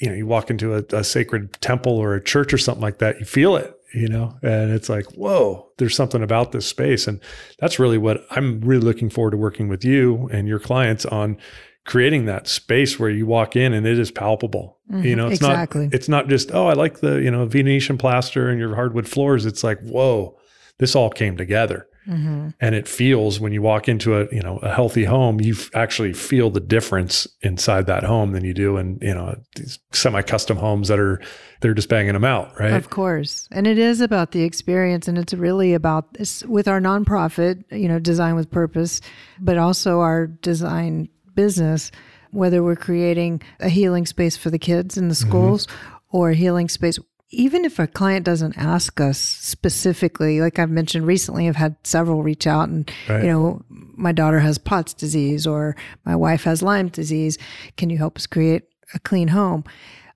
You 0.00 0.08
know, 0.08 0.14
you 0.14 0.26
walk 0.26 0.50
into 0.50 0.74
a, 0.74 0.84
a 0.96 1.04
sacred 1.04 1.52
temple 1.60 1.98
or 1.98 2.14
a 2.14 2.22
church 2.22 2.52
or 2.52 2.58
something 2.58 2.82
like 2.82 2.98
that, 2.98 3.20
you 3.20 3.26
feel 3.26 3.56
it, 3.56 3.74
you 3.94 4.08
know, 4.08 4.36
and 4.42 4.72
it's 4.72 4.88
like, 4.88 5.06
whoa, 5.12 5.68
there's 5.78 5.94
something 5.94 6.22
about 6.22 6.52
this 6.52 6.66
space. 6.66 7.06
And 7.06 7.20
that's 7.58 7.78
really 7.78 7.98
what 7.98 8.24
I'm 8.30 8.60
really 8.60 8.84
looking 8.84 9.10
forward 9.10 9.32
to 9.32 9.36
working 9.36 9.68
with 9.68 9.84
you 9.84 10.28
and 10.32 10.48
your 10.48 10.58
clients 10.58 11.04
on 11.06 11.36
creating 11.84 12.26
that 12.26 12.46
space 12.46 12.98
where 12.98 13.10
you 13.10 13.26
walk 13.26 13.56
in 13.56 13.72
and 13.72 13.86
it 13.86 13.98
is 13.98 14.10
palpable. 14.10 14.78
You 14.88 14.96
mm-hmm. 14.96 15.16
know, 15.16 15.26
it's 15.26 15.40
exactly. 15.40 15.84
not 15.86 15.94
it's 15.94 16.08
not 16.08 16.28
just, 16.28 16.52
oh, 16.52 16.68
I 16.68 16.74
like 16.74 17.00
the, 17.00 17.20
you 17.20 17.30
know, 17.30 17.44
Venetian 17.46 17.98
plaster 17.98 18.48
and 18.48 18.58
your 18.58 18.74
hardwood 18.74 19.08
floors. 19.08 19.46
It's 19.46 19.64
like, 19.64 19.80
whoa, 19.80 20.38
this 20.78 20.94
all 20.94 21.10
came 21.10 21.36
together. 21.36 21.86
Mm-hmm. 22.08 22.48
And 22.60 22.74
it 22.74 22.88
feels 22.88 23.38
when 23.38 23.52
you 23.52 23.62
walk 23.62 23.88
into 23.88 24.16
a, 24.16 24.26
you 24.32 24.42
know, 24.42 24.58
a 24.58 24.72
healthy 24.72 25.04
home, 25.04 25.40
you 25.40 25.54
actually 25.74 26.12
feel 26.12 26.50
the 26.50 26.60
difference 26.60 27.28
inside 27.42 27.86
that 27.86 28.02
home 28.02 28.32
than 28.32 28.44
you 28.44 28.54
do 28.54 28.76
in, 28.76 28.98
you 29.00 29.14
know, 29.14 29.36
these 29.54 29.78
semi-custom 29.92 30.56
homes 30.56 30.88
that 30.88 30.98
are 30.98 31.20
they're 31.60 31.74
just 31.74 31.88
banging 31.88 32.14
them 32.14 32.24
out, 32.24 32.58
right? 32.58 32.72
Of 32.72 32.90
course. 32.90 33.48
And 33.52 33.68
it 33.68 33.78
is 33.78 34.00
about 34.00 34.32
the 34.32 34.42
experience 34.42 35.06
and 35.06 35.16
it's 35.16 35.32
really 35.32 35.74
about 35.74 36.14
this 36.14 36.44
with 36.44 36.66
our 36.66 36.80
nonprofit, 36.80 37.62
you 37.70 37.86
know, 37.86 38.00
design 38.00 38.34
with 38.34 38.50
purpose, 38.50 39.00
but 39.40 39.58
also 39.58 40.00
our 40.00 40.26
design 40.26 41.08
business, 41.34 41.92
whether 42.32 42.64
we're 42.64 42.74
creating 42.74 43.42
a 43.60 43.68
healing 43.68 44.06
space 44.06 44.36
for 44.36 44.50
the 44.50 44.58
kids 44.58 44.98
in 44.98 45.08
the 45.08 45.14
schools 45.14 45.68
or 46.10 46.30
a 46.30 46.34
healing 46.34 46.68
space 46.68 46.98
even 47.32 47.64
if 47.64 47.78
a 47.78 47.86
client 47.86 48.26
doesn't 48.26 48.56
ask 48.58 49.00
us 49.00 49.18
specifically, 49.18 50.40
like 50.40 50.58
I've 50.58 50.70
mentioned 50.70 51.06
recently, 51.06 51.48
I've 51.48 51.56
had 51.56 51.76
several 51.82 52.22
reach 52.22 52.46
out 52.46 52.68
and, 52.68 52.90
Right. 53.08 53.24
you 53.24 53.30
know, 53.30 53.62
my 53.68 54.12
daughter 54.12 54.40
has 54.40 54.58
POTS 54.58 54.94
disease 54.94 55.46
or 55.46 55.74
my 56.04 56.14
wife 56.14 56.44
has 56.44 56.62
Lyme 56.62 56.88
disease. 56.88 57.38
Can 57.76 57.88
you 57.90 57.96
help 57.96 58.16
us 58.18 58.26
create 58.26 58.64
a 58.94 58.98
clean 58.98 59.28
home? 59.28 59.64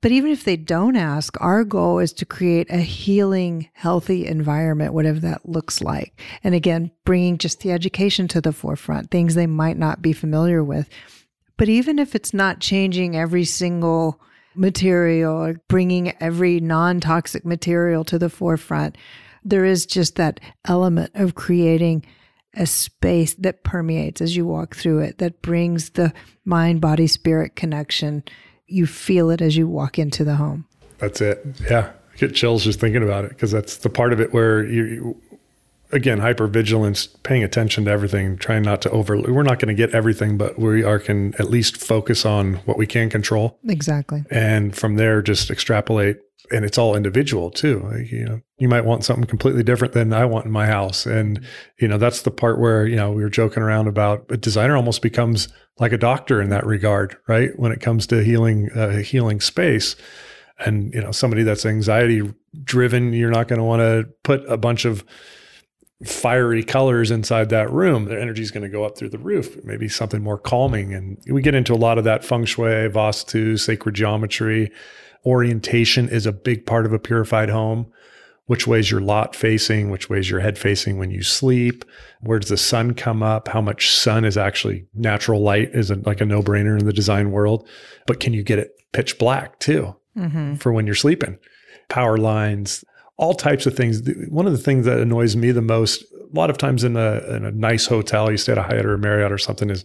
But 0.03 0.13
even 0.13 0.31
if 0.31 0.45
they 0.45 0.57
don't 0.57 0.95
ask, 0.95 1.41
our 1.41 1.65
goal 1.65 1.99
is 1.99 2.13
to 2.15 2.27
create 2.27 2.71
a 2.71 2.79
healing, 2.79 3.71
healthy 3.73 4.27
environment, 4.27 4.93
whatever 4.93 5.19
that 5.21 5.49
looks 5.49 5.81
like. 5.81 6.21
And 6.45 6.55
again, 6.55 6.91
bringing 7.05 7.39
just 7.39 7.61
the 7.61 7.73
education 7.73 8.29
to 8.29 8.43
the 8.43 8.53
forefront, 8.53 9.11
things 9.11 9.35
they 9.35 9.47
might 9.47 9.79
not 9.79 10.03
be 10.03 10.13
familiar 10.13 10.63
with. 10.63 10.89
But 11.57 11.71
even 11.71 11.99
if 11.99 12.15
it's 12.15 12.35
not 12.35 12.61
changing 12.61 13.17
every 13.17 13.47
single 13.47 14.21
material 14.57 15.55
bringing 15.69 16.15
every 16.21 16.61
non 16.61 17.01
toxic 17.01 17.45
material 17.45 18.05
to 18.05 18.19
the 18.19 18.31
forefront, 18.31 18.97
there 19.45 19.65
is 19.65 19.87
just 19.87 20.17
that 20.17 20.41
element 20.65 21.11
of 21.15 21.35
creating 21.35 22.05
a 22.55 22.67
space 22.67 23.35
that 23.35 23.63
permeates 23.63 24.21
as 24.21 24.35
you 24.35 24.47
walk 24.47 24.75
through 24.75 25.01
it, 25.01 25.19
that 25.19 25.43
brings 25.43 25.91
the 25.91 26.13
mind, 26.45 26.81
body, 26.81 27.07
spirit 27.07 27.55
connection. 27.55 28.25
You 28.67 28.87
feel 28.87 29.31
it 29.31 29.41
as 29.41 29.57
you 29.57 29.69
walk 29.69 29.99
into 29.99 30.25
the 30.25 30.37
home. 30.37 30.67
That's 30.99 31.21
it. 31.21 31.45
Yeah. 31.69 31.93
I 32.13 32.17
get 32.17 32.35
chills 32.35 32.65
just 32.65 32.81
thinking 32.81 33.03
about 33.03 33.27
it 33.27 33.31
because 33.31 33.51
that's 33.51 33.77
the 33.79 33.91
part 33.91 34.13
of 34.13 34.21
it 34.21 34.33
where 34.33 34.65
you 34.65 35.21
again, 35.93 36.21
hypervigilance, 36.21 37.09
paying 37.23 37.45
attention 37.45 37.85
to 37.85 37.91
everything, 37.91 38.37
trying 38.37 38.63
not 38.63 38.83
to 38.83 38.91
over, 38.91 39.17
we're 39.17 39.43
not 39.43 39.59
going 39.59 39.69
to 39.69 39.75
get 39.75 39.95
everything, 39.95 40.37
but 40.37 40.59
we 40.59 40.83
are 40.83 40.99
can 40.99 41.35
at 41.35 41.51
least 41.51 41.77
focus 41.77 42.25
on 42.25 42.55
what 42.65 42.77
we 42.77 42.87
can 42.87 43.11
control. 43.11 43.59
Exactly. 43.69 44.25
And 44.31 44.77
from 44.77 44.97
there, 44.97 45.23
just 45.23 45.51
extrapolate. 45.51 46.19
And 46.53 46.65
it's 46.65 46.79
all 46.79 46.95
individual 46.95 47.51
too. 47.51 47.81
Like, 47.81 48.13
you 48.13 48.25
know, 48.25 48.41
you 48.59 48.69
might 48.69 48.85
want 48.85 49.05
something 49.05 49.27
completely 49.27 49.65
different 49.65 49.95
than 49.95 50.13
I 50.13 50.25
want 50.25 50.47
in 50.47 50.53
my 50.53 50.67
house. 50.67 51.05
And, 51.05 51.45
you 51.81 51.89
know, 51.89 51.99
that's 51.99 52.23
the 52.23 52.31
part 52.31 52.61
where, 52.61 52.87
you 52.87 52.95
know, 52.95 53.11
we 53.11 53.23
were 53.23 53.31
joking 53.31 53.65
around 53.65 53.89
about 53.89 54.27
a 54.31 54.37
designer 54.37 54.77
almost 54.77 55.03
becomes 55.03 55.49
like 55.79 55.93
a 55.93 55.99
doctor 55.99 56.41
in 56.41 56.51
that 56.51 56.65
regard, 56.65 57.17
right? 57.27 57.51
When 57.59 57.73
it 57.73 57.81
comes 57.81 58.07
to 58.09 58.23
healing, 58.23 58.71
uh, 58.77 58.99
healing 58.99 59.41
space 59.41 59.97
and 60.65 60.93
you 60.95 61.01
know 61.03 61.13
somebody 61.13 61.43
that's 61.43 61.67
anxiety 61.67 62.23
driven 62.65 63.13
you're 63.13 63.31
not 63.31 63.49
going 63.49 63.59
to 63.59 63.65
want 63.65 63.81
to 63.81 64.09
put 64.23 64.43
a 64.51 64.57
bunch 64.57 64.85
of 64.85 65.05
fiery 66.05 66.63
colors 66.63 67.11
inside 67.11 67.49
that 67.49 67.71
room. 67.71 68.05
Their 68.05 68.21
energy 68.21 68.43
is 68.43 68.51
going 68.51 68.63
to 68.65 68.69
go 68.69 68.85
up 68.85 68.99
through 68.99 69.11
the 69.11 69.19
roof. 69.19 69.57
Maybe 69.65 69.89
something 69.89 70.23
more 70.23 70.39
calming. 70.39 70.93
And 70.93 71.19
we 71.31 71.41
get 71.43 71.55
into 71.55 71.73
a 71.73 71.77
lot 71.77 71.99
of 71.99 72.05
that 72.05 72.25
feng 72.25 72.45
shui 72.45 72.89
vastu 72.89 73.59
sacred 73.59 73.95
geometry. 73.95 74.71
Orientation 75.25 76.09
is 76.09 76.27
a 76.27 76.33
big 76.33 76.67
part 76.67 76.87
of 76.87 76.93
a 76.93 76.99
purified 76.99 77.49
home. 77.49 77.91
Which 78.45 78.67
way's 78.67 78.93
your 78.93 79.01
lot 79.01 79.35
facing? 79.35 79.91
Which 79.91 80.09
way's 80.09 80.31
your 80.31 80.39
head 80.39 80.57
facing 80.57 80.99
when 80.99 81.11
you 81.11 81.23
sleep? 81.23 81.85
Where 82.21 82.39
does 82.39 82.51
the 82.51 82.57
sun 82.57 82.95
come 82.95 83.21
up? 83.23 83.49
How 83.49 83.61
much 83.61 83.91
sun 83.91 84.25
is 84.25 84.37
actually 84.37 84.87
natural 84.95 85.43
light 85.43 85.71
is 85.75 85.91
a, 85.91 85.97
like 85.97 86.21
a 86.21 86.25
no-brainer 86.27 86.79
in 86.79 86.87
the 86.87 86.93
design 86.93 87.33
world. 87.33 87.69
But 88.07 88.21
can 88.21 88.35
you 88.35 88.45
get 88.45 88.61
it 88.61 88.71
pitch 88.93 89.19
black 89.19 89.59
too 89.59 89.97
Mm-hmm. 90.17 90.55
for 90.55 90.73
when 90.73 90.87
you're 90.87 90.95
sleeping. 90.95 91.37
Power 91.91 92.17
lines, 92.17 92.83
all 93.19 93.35
types 93.35 93.67
of 93.67 93.75
things. 93.77 94.03
One 94.29 94.47
of 94.47 94.53
the 94.53 94.59
things 94.59 94.85
that 94.87 94.99
annoys 94.99 95.37
me 95.37 95.51
the 95.51 95.63
most, 95.63 96.03
a 96.03 96.37
lot 96.37 96.51
of 96.51 96.59
times 96.59 96.85
in 96.85 96.97
a 96.97 97.19
in 97.35 97.45
a 97.45 97.51
nice 97.51 97.87
hotel, 97.87 98.31
you 98.31 98.37
stay 98.37 98.53
at 98.53 98.59
a 98.59 98.63
Hyatt 98.63 98.85
or 98.87 98.95
a 98.95 98.99
Marriott 98.99 99.33
or 99.33 99.39
something, 99.39 99.71
is 99.71 99.85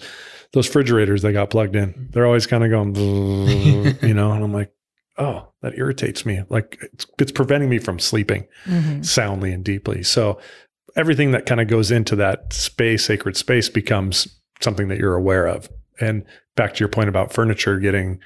those 0.54 0.68
refrigerators 0.68 1.22
they 1.22 1.32
got 1.32 1.50
plugged 1.50 1.76
in. 1.76 2.10
They're 2.12 2.26
always 2.26 2.46
kind 2.48 2.64
of 2.64 2.70
going, 2.70 2.96
you 4.02 4.14
know, 4.14 4.32
and 4.34 4.44
I'm 4.44 4.54
like, 4.54 4.74
oh, 5.18 5.48
that 5.62 5.78
irritates 5.78 6.26
me. 6.26 6.42
Like 6.50 6.78
it's, 6.94 7.06
it's 7.20 7.32
preventing 7.32 7.70
me 7.70 7.80
from 7.80 8.00
sleeping 8.00 8.48
Mm-hmm. 8.66 9.02
soundly 9.04 9.54
and 9.54 9.64
deeply. 9.64 10.04
So 10.04 10.40
everything 10.98 11.32
that 11.32 11.46
kind 11.46 11.62
of 11.62 11.68
goes 11.68 11.90
into 11.92 12.16
that 12.18 12.52
space, 12.52 13.06
sacred 13.06 13.38
space, 13.38 13.70
becomes 13.70 14.28
something 14.60 14.90
that 14.90 14.98
you're 14.98 15.16
aware 15.16 15.48
of. 15.48 15.70
And 16.02 16.26
back 16.56 16.74
to 16.74 16.80
your 16.80 16.90
point 16.90 17.08
about 17.08 17.32
furniture 17.32 17.80
getting 17.80 18.20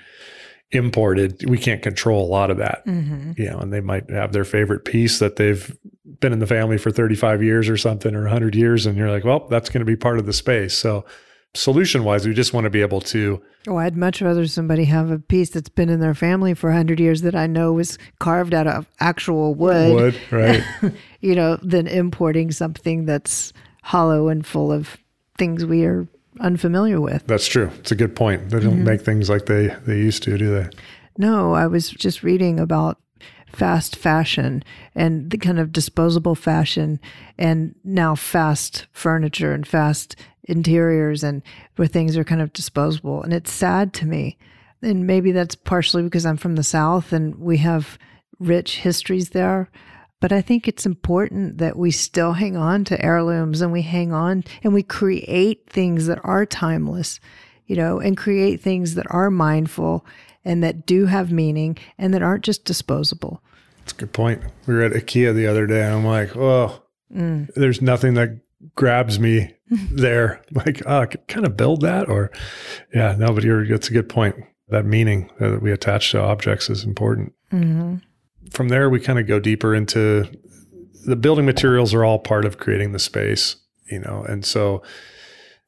imported, 0.76 1.48
we 1.50 1.58
can't 1.58 1.82
control 1.82 2.26
a 2.26 2.30
lot 2.30 2.52
of 2.52 2.58
that. 2.58 2.86
Mm-hmm. 2.86 3.34
You 3.38 3.50
know, 3.50 3.60
and 3.60 3.74
they 3.74 3.82
might 3.82 4.10
have 4.10 4.34
their 4.34 4.44
favorite 4.44 4.86
piece 4.86 5.20
that 5.20 5.36
they've 5.36 5.76
been 6.20 6.34
in 6.34 6.40
the 6.40 6.48
family 6.48 6.78
for 6.78 6.92
35 6.92 7.44
years 7.44 7.70
or 7.70 7.78
something 7.78 8.16
or 8.16 8.22
100 8.22 8.56
years 8.56 8.86
and 8.86 8.98
you're 8.98 9.12
like, 9.12 9.24
well, 9.24 9.48
that's 9.50 9.70
going 9.70 9.82
to 9.82 9.86
be 9.86 9.96
part 9.96 10.20
of 10.20 10.26
the 10.26 10.34
space. 10.34 10.78
So 10.78 11.06
solution 11.54 12.04
wise, 12.04 12.28
we 12.28 12.34
just 12.34 12.54
want 12.54 12.66
to 12.66 12.70
be 12.70 12.82
able 12.82 13.02
to 13.02 13.42
Oh, 13.68 13.78
I'd 13.78 13.96
much 13.96 14.22
rather 14.22 14.46
somebody 14.48 14.86
have 14.86 15.10
a 15.10 15.18
piece 15.18 15.50
that's 15.50 15.70
been 15.70 15.90
in 15.90 16.00
their 16.00 16.14
family 16.14 16.54
for 16.54 16.70
100 16.70 17.00
years 17.00 17.24
that 17.24 17.36
I 17.36 17.48
know 17.48 17.74
was 17.74 17.98
carved 18.20 18.54
out 18.54 18.68
of 18.68 18.88
actual 19.00 19.56
wood, 19.56 19.94
wood, 19.94 20.22
right? 20.30 20.64
you 21.22 21.34
know, 21.34 21.58
than 21.64 21.88
importing 21.88 22.52
something 22.52 23.06
that's 23.06 23.54
hollow 23.82 24.28
and 24.28 24.46
full 24.46 24.72
of 24.72 24.98
things 25.38 25.66
we 25.66 25.84
are 25.84 26.08
unfamiliar 26.40 27.00
with. 27.00 27.26
That's 27.28 27.48
true. 27.48 27.72
It's 27.80 27.92
a 27.92 27.96
good 27.96 28.16
point. 28.16 28.50
They 28.50 28.60
don't 28.60 28.76
mm-hmm. 28.76 28.84
make 28.84 29.02
things 29.02 29.30
like 29.30 29.46
they 29.46 29.68
they 29.86 29.98
used 29.98 30.24
to, 30.24 30.38
do 30.38 30.54
they? 30.54 30.70
No, 31.18 31.54
I 31.54 31.68
was 31.68 31.90
just 31.90 32.24
reading 32.24 32.60
about 32.60 33.00
fast 33.48 33.96
fashion 33.96 34.64
and 34.94 35.32
the 35.32 35.38
kind 35.38 35.60
of 35.60 35.72
disposable 35.72 36.36
fashion 36.36 37.00
and 37.38 37.74
now 37.84 38.14
fast 38.16 38.86
furniture 38.92 39.54
and 39.54 39.66
fast 39.66 40.16
interiors 40.44 41.24
and 41.24 41.42
where 41.78 41.88
things 41.88 42.18
are 42.18 42.24
kind 42.24 42.42
of 42.42 42.54
disposable. 42.54 43.24
And 43.24 43.34
it's 43.34 43.52
sad 43.52 43.94
to 43.94 44.06
me. 44.06 44.38
And 44.82 45.08
maybe 45.08 45.32
that's 45.32 45.56
partially 45.56 46.04
because 46.04 46.26
I'm 46.26 46.38
from 46.38 46.56
the 46.56 46.64
South 46.64 47.14
and 47.14 47.36
we 47.40 47.58
have 47.58 47.98
rich 48.40 48.80
histories 48.80 49.30
there. 49.30 49.70
But 50.26 50.32
I 50.32 50.42
think 50.42 50.68
it's 50.68 50.88
important 50.88 51.60
that 51.60 51.78
we 51.78 51.92
still 51.92 52.34
hang 52.34 52.58
on 52.58 52.84
to 52.86 53.00
heirlooms 53.00 53.62
and 53.62 53.72
we 53.72 53.84
hang 53.84 54.12
on 54.12 54.44
and 54.64 54.74
we 54.74 54.82
create 54.82 55.70
things 55.70 56.08
that 56.08 56.20
are 56.24 56.48
timeless, 56.48 57.20
you 57.68 57.76
know, 57.76 58.00
and 58.00 58.18
create 58.18 58.60
things 58.60 58.96
that 58.96 59.06
are 59.12 59.30
mindful 59.30 60.04
and 60.44 60.64
that 60.64 60.88
do 60.88 61.06
have 61.06 61.32
meaning 61.32 61.78
and 62.00 62.12
that 62.12 62.24
aren't 62.24 62.44
just 62.44 62.66
disposable. 62.66 63.44
That's 63.82 63.92
a 63.92 63.98
good 63.98 64.14
point. 64.14 64.42
We 64.66 64.74
were 64.74 64.82
at 64.82 64.94
IKEA 64.94 65.36
the 65.36 65.46
other 65.46 65.68
day 65.68 65.84
and 65.84 65.94
I'm 65.94 66.06
like, 66.08 66.36
oh, 66.36 66.82
there's 67.56 67.84
nothing 67.84 68.16
that 68.16 68.40
grabs 68.74 69.20
me 69.20 69.54
there. 69.70 70.42
Like, 70.54 70.82
oh, 70.88 71.02
I 71.02 71.06
could 71.06 71.28
kind 71.28 71.46
of 71.46 71.56
build 71.56 71.82
that 71.82 72.10
or 72.10 72.32
yeah, 72.96 73.16
no, 73.16 73.32
but 73.32 73.44
you're 73.44 73.68
that's 73.68 73.90
a 73.90 73.94
good 73.94 74.10
point. 74.10 74.38
That 74.70 74.86
meaning 74.86 75.30
that 75.40 75.62
we 75.62 75.72
attach 75.72 76.10
to 76.14 76.20
objects 76.20 76.68
is 76.72 76.84
important. 76.84 77.34
Mm-hmm. 77.54 77.98
From 78.52 78.70
there, 78.70 78.90
we 78.90 79.00
kind 79.00 79.20
of 79.20 79.28
go 79.28 79.40
deeper 79.40 79.76
into 79.76 80.30
the 81.06 81.16
building 81.16 81.46
materials 81.46 81.94
are 81.94 82.04
all 82.04 82.20
part 82.20 82.46
of 82.46 82.58
creating 82.58 82.92
the 82.92 83.00
space, 83.00 83.56
you 83.92 84.00
know, 84.00 84.26
and 84.28 84.44
so 84.44 84.82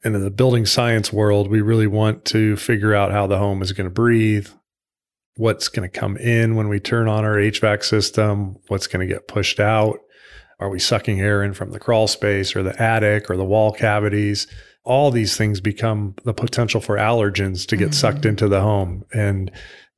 and 0.04 0.14
in 0.14 0.22
the 0.22 0.30
building 0.30 0.64
science 0.66 1.12
world, 1.12 1.50
we 1.50 1.60
really 1.60 1.86
want 1.86 2.24
to 2.26 2.56
figure 2.56 2.94
out 2.94 3.10
how 3.10 3.26
the 3.26 3.38
home 3.38 3.62
is 3.62 3.72
going 3.72 3.86
to 3.88 3.92
breathe, 3.92 4.48
what's 5.36 5.68
going 5.68 5.88
to 5.88 5.98
come 5.98 6.16
in 6.16 6.54
when 6.54 6.68
we 6.68 6.78
turn 6.78 7.08
on 7.08 7.24
our 7.24 7.36
HVAC 7.36 7.82
system, 7.84 8.56
what's 8.68 8.86
going 8.86 9.06
to 9.06 9.12
get 9.12 9.28
pushed 9.28 9.58
out. 9.58 9.98
Are 10.60 10.68
we 10.68 10.78
sucking 10.78 11.20
air 11.20 11.42
in 11.42 11.52
from 11.52 11.70
the 11.70 11.78
crawl 11.78 12.08
space 12.08 12.54
or 12.54 12.62
the 12.62 12.80
attic 12.80 13.30
or 13.30 13.36
the 13.36 13.44
wall 13.44 13.72
cavities? 13.72 14.46
All 14.84 15.10
these 15.10 15.36
things 15.36 15.60
become 15.60 16.14
the 16.24 16.34
potential 16.34 16.80
for 16.80 16.96
allergens 16.96 17.66
to 17.66 17.76
get 17.76 17.94
sucked 17.94 18.18
mm-hmm. 18.18 18.28
into 18.28 18.48
the 18.48 18.60
home. 18.60 19.04
And 19.12 19.50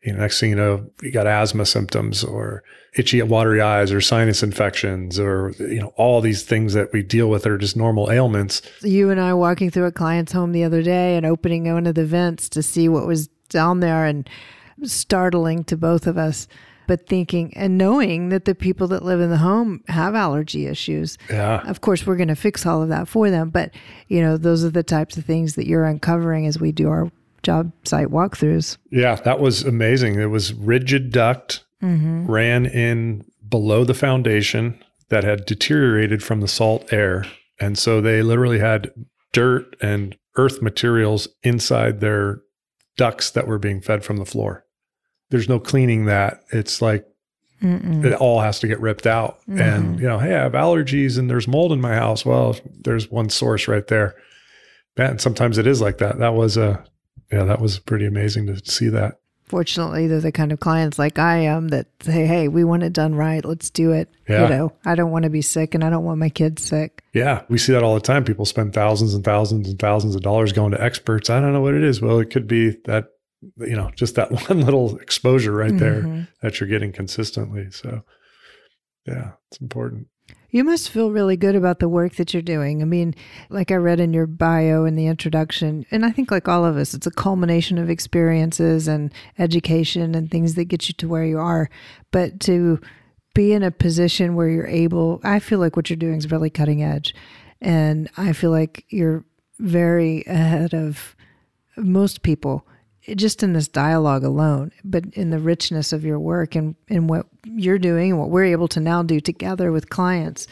you 0.02 0.12
know, 0.12 0.20
next 0.20 0.40
thing 0.40 0.50
you 0.50 0.56
know, 0.56 0.90
you 1.02 1.10
got 1.10 1.26
asthma 1.26 1.66
symptoms 1.66 2.24
or 2.24 2.62
itchy, 2.96 3.20
watery 3.22 3.60
eyes 3.60 3.92
or 3.92 4.00
sinus 4.00 4.42
infections 4.42 5.18
or, 5.18 5.52
you 5.58 5.80
know, 5.80 5.92
all 5.96 6.20
these 6.20 6.42
things 6.42 6.72
that 6.72 6.92
we 6.92 7.02
deal 7.02 7.28
with 7.28 7.46
are 7.46 7.58
just 7.58 7.76
normal 7.76 8.10
ailments. 8.10 8.62
You 8.82 9.10
and 9.10 9.20
I 9.20 9.34
walking 9.34 9.70
through 9.70 9.84
a 9.84 9.92
client's 9.92 10.32
home 10.32 10.52
the 10.52 10.64
other 10.64 10.82
day 10.82 11.16
and 11.16 11.26
opening 11.26 11.72
one 11.72 11.86
of 11.86 11.94
the 11.94 12.06
vents 12.06 12.48
to 12.50 12.62
see 12.62 12.88
what 12.88 13.06
was 13.06 13.28
down 13.50 13.80
there 13.80 14.06
and 14.06 14.28
startling 14.82 15.64
to 15.64 15.76
both 15.76 16.06
of 16.06 16.16
us. 16.16 16.48
But 16.86 17.06
thinking 17.06 17.52
and 17.54 17.78
knowing 17.78 18.30
that 18.30 18.46
the 18.46 18.54
people 18.54 18.88
that 18.88 19.04
live 19.04 19.20
in 19.20 19.30
the 19.30 19.36
home 19.36 19.84
have 19.86 20.16
allergy 20.16 20.66
issues. 20.66 21.18
Yeah. 21.28 21.60
Of 21.68 21.82
course, 21.82 22.04
we're 22.04 22.16
going 22.16 22.26
to 22.28 22.34
fix 22.34 22.66
all 22.66 22.82
of 22.82 22.88
that 22.88 23.06
for 23.06 23.30
them. 23.30 23.50
But, 23.50 23.70
you 24.08 24.20
know, 24.20 24.36
those 24.36 24.64
are 24.64 24.70
the 24.70 24.82
types 24.82 25.16
of 25.16 25.24
things 25.24 25.54
that 25.54 25.68
you're 25.68 25.84
uncovering 25.84 26.46
as 26.46 26.58
we 26.58 26.72
do 26.72 26.88
our 26.88 27.12
job 27.42 27.72
site 27.84 28.08
walkthroughs. 28.08 28.76
Yeah, 28.90 29.16
that 29.16 29.40
was 29.40 29.62
amazing. 29.62 30.20
It 30.20 30.26
was 30.26 30.52
rigid 30.54 31.12
duct 31.12 31.64
mm-hmm. 31.82 32.26
ran 32.26 32.66
in 32.66 33.24
below 33.48 33.84
the 33.84 33.94
foundation 33.94 34.82
that 35.08 35.24
had 35.24 35.46
deteriorated 35.46 36.22
from 36.22 36.40
the 36.40 36.48
salt 36.48 36.92
air. 36.92 37.24
And 37.58 37.76
so 37.78 38.00
they 38.00 38.22
literally 38.22 38.58
had 38.58 38.92
dirt 39.32 39.76
and 39.80 40.16
earth 40.36 40.62
materials 40.62 41.28
inside 41.42 42.00
their 42.00 42.42
ducts 42.96 43.30
that 43.30 43.46
were 43.46 43.58
being 43.58 43.80
fed 43.80 44.04
from 44.04 44.18
the 44.18 44.24
floor. 44.24 44.64
There's 45.30 45.48
no 45.48 45.58
cleaning 45.58 46.06
that. 46.06 46.42
It's 46.52 46.80
like 46.80 47.04
Mm-mm. 47.62 48.04
it 48.04 48.14
all 48.14 48.40
has 48.40 48.60
to 48.60 48.68
get 48.68 48.80
ripped 48.80 49.06
out. 49.06 49.40
And, 49.46 49.58
mm-hmm. 49.58 50.02
you 50.02 50.08
know, 50.08 50.18
hey, 50.18 50.34
I 50.34 50.42
have 50.42 50.52
allergies 50.52 51.18
and 51.18 51.28
there's 51.28 51.48
mold 51.48 51.72
in 51.72 51.80
my 51.80 51.94
house. 51.94 52.24
Well, 52.24 52.56
there's 52.84 53.10
one 53.10 53.28
source 53.30 53.68
right 53.68 53.86
there. 53.86 54.14
And 54.96 55.20
sometimes 55.20 55.58
it 55.58 55.66
is 55.66 55.80
like 55.80 55.98
that. 55.98 56.18
That 56.18 56.34
was 56.34 56.56
a, 56.56 56.84
yeah, 57.32 57.44
that 57.44 57.60
was 57.60 57.78
pretty 57.78 58.06
amazing 58.06 58.46
to 58.46 58.60
see 58.70 58.88
that. 58.88 59.16
Fortunately, 59.46 60.06
they're 60.06 60.20
the 60.20 60.30
kind 60.30 60.52
of 60.52 60.60
clients 60.60 60.96
like 60.96 61.18
I 61.18 61.38
am 61.38 61.68
that 61.68 61.88
say, 62.02 62.24
hey, 62.24 62.46
we 62.46 62.62
want 62.62 62.84
it 62.84 62.92
done 62.92 63.16
right. 63.16 63.44
Let's 63.44 63.68
do 63.68 63.90
it. 63.90 64.08
Yeah. 64.28 64.44
You 64.44 64.48
know, 64.48 64.72
I 64.84 64.94
don't 64.94 65.10
want 65.10 65.24
to 65.24 65.30
be 65.30 65.42
sick 65.42 65.74
and 65.74 65.82
I 65.82 65.90
don't 65.90 66.04
want 66.04 66.20
my 66.20 66.28
kids 66.28 66.62
sick. 66.62 67.02
Yeah, 67.14 67.42
we 67.48 67.58
see 67.58 67.72
that 67.72 67.82
all 67.82 67.94
the 67.94 68.00
time. 68.00 68.22
People 68.24 68.44
spend 68.44 68.72
thousands 68.74 69.12
and 69.12 69.24
thousands 69.24 69.68
and 69.68 69.76
thousands 69.76 70.14
of 70.14 70.22
dollars 70.22 70.52
going 70.52 70.70
to 70.70 70.80
experts. 70.80 71.30
I 71.30 71.40
don't 71.40 71.52
know 71.52 71.60
what 71.60 71.74
it 71.74 71.82
is. 71.82 72.00
Well, 72.00 72.20
it 72.20 72.30
could 72.30 72.46
be 72.46 72.76
that, 72.84 73.06
you 73.56 73.74
know, 73.74 73.90
just 73.96 74.14
that 74.14 74.30
one 74.48 74.60
little 74.60 74.96
exposure 74.98 75.52
right 75.52 75.76
there 75.76 76.02
Mhm. 76.02 76.28
that 76.42 76.60
you're 76.60 76.68
getting 76.68 76.92
consistently. 76.92 77.72
So, 77.72 78.04
yeah, 79.04 79.32
it's 79.50 79.60
important. 79.60 80.06
You 80.50 80.64
must 80.64 80.90
feel 80.90 81.12
really 81.12 81.36
good 81.36 81.54
about 81.54 81.78
the 81.78 81.88
work 81.88 82.16
that 82.16 82.34
you're 82.34 82.42
doing. 82.42 82.82
I 82.82 82.84
mean, 82.84 83.14
like 83.50 83.70
I 83.70 83.76
read 83.76 84.00
in 84.00 84.12
your 84.12 84.26
bio 84.26 84.84
in 84.84 84.96
the 84.96 85.06
introduction, 85.06 85.86
and 85.90 86.04
I 86.04 86.10
think 86.10 86.30
like 86.30 86.48
all 86.48 86.64
of 86.64 86.76
us, 86.76 86.92
it's 86.92 87.06
a 87.06 87.12
culmination 87.12 87.78
of 87.78 87.88
experiences 87.88 88.88
and 88.88 89.12
education 89.38 90.14
and 90.14 90.30
things 90.30 90.56
that 90.56 90.64
get 90.64 90.88
you 90.88 90.94
to 90.94 91.08
where 91.08 91.24
you 91.24 91.38
are. 91.38 91.70
But 92.10 92.40
to 92.40 92.80
be 93.32 93.52
in 93.52 93.62
a 93.62 93.70
position 93.70 94.34
where 94.34 94.48
you're 94.48 94.66
able, 94.66 95.20
I 95.22 95.38
feel 95.38 95.60
like 95.60 95.76
what 95.76 95.88
you're 95.88 95.96
doing 95.96 96.16
is 96.16 96.30
really 96.30 96.50
cutting 96.50 96.82
edge. 96.82 97.14
And 97.60 98.10
I 98.16 98.32
feel 98.32 98.50
like 98.50 98.84
you're 98.88 99.24
very 99.60 100.24
ahead 100.26 100.74
of 100.74 101.14
most 101.76 102.22
people 102.22 102.66
just 103.16 103.42
in 103.42 103.52
this 103.52 103.68
dialogue 103.68 104.24
alone, 104.24 104.72
but 104.84 105.04
in 105.12 105.30
the 105.30 105.38
richness 105.38 105.92
of 105.92 106.04
your 106.04 106.18
work 106.18 106.54
and, 106.54 106.74
and 106.88 107.08
what 107.08 107.26
you're 107.44 107.78
doing 107.78 108.10
and 108.10 108.20
what 108.20 108.30
we're 108.30 108.44
able 108.44 108.68
to 108.68 108.80
now 108.80 109.02
do 109.02 109.20
together 109.20 109.72
with 109.72 109.90
clients, 109.90 110.46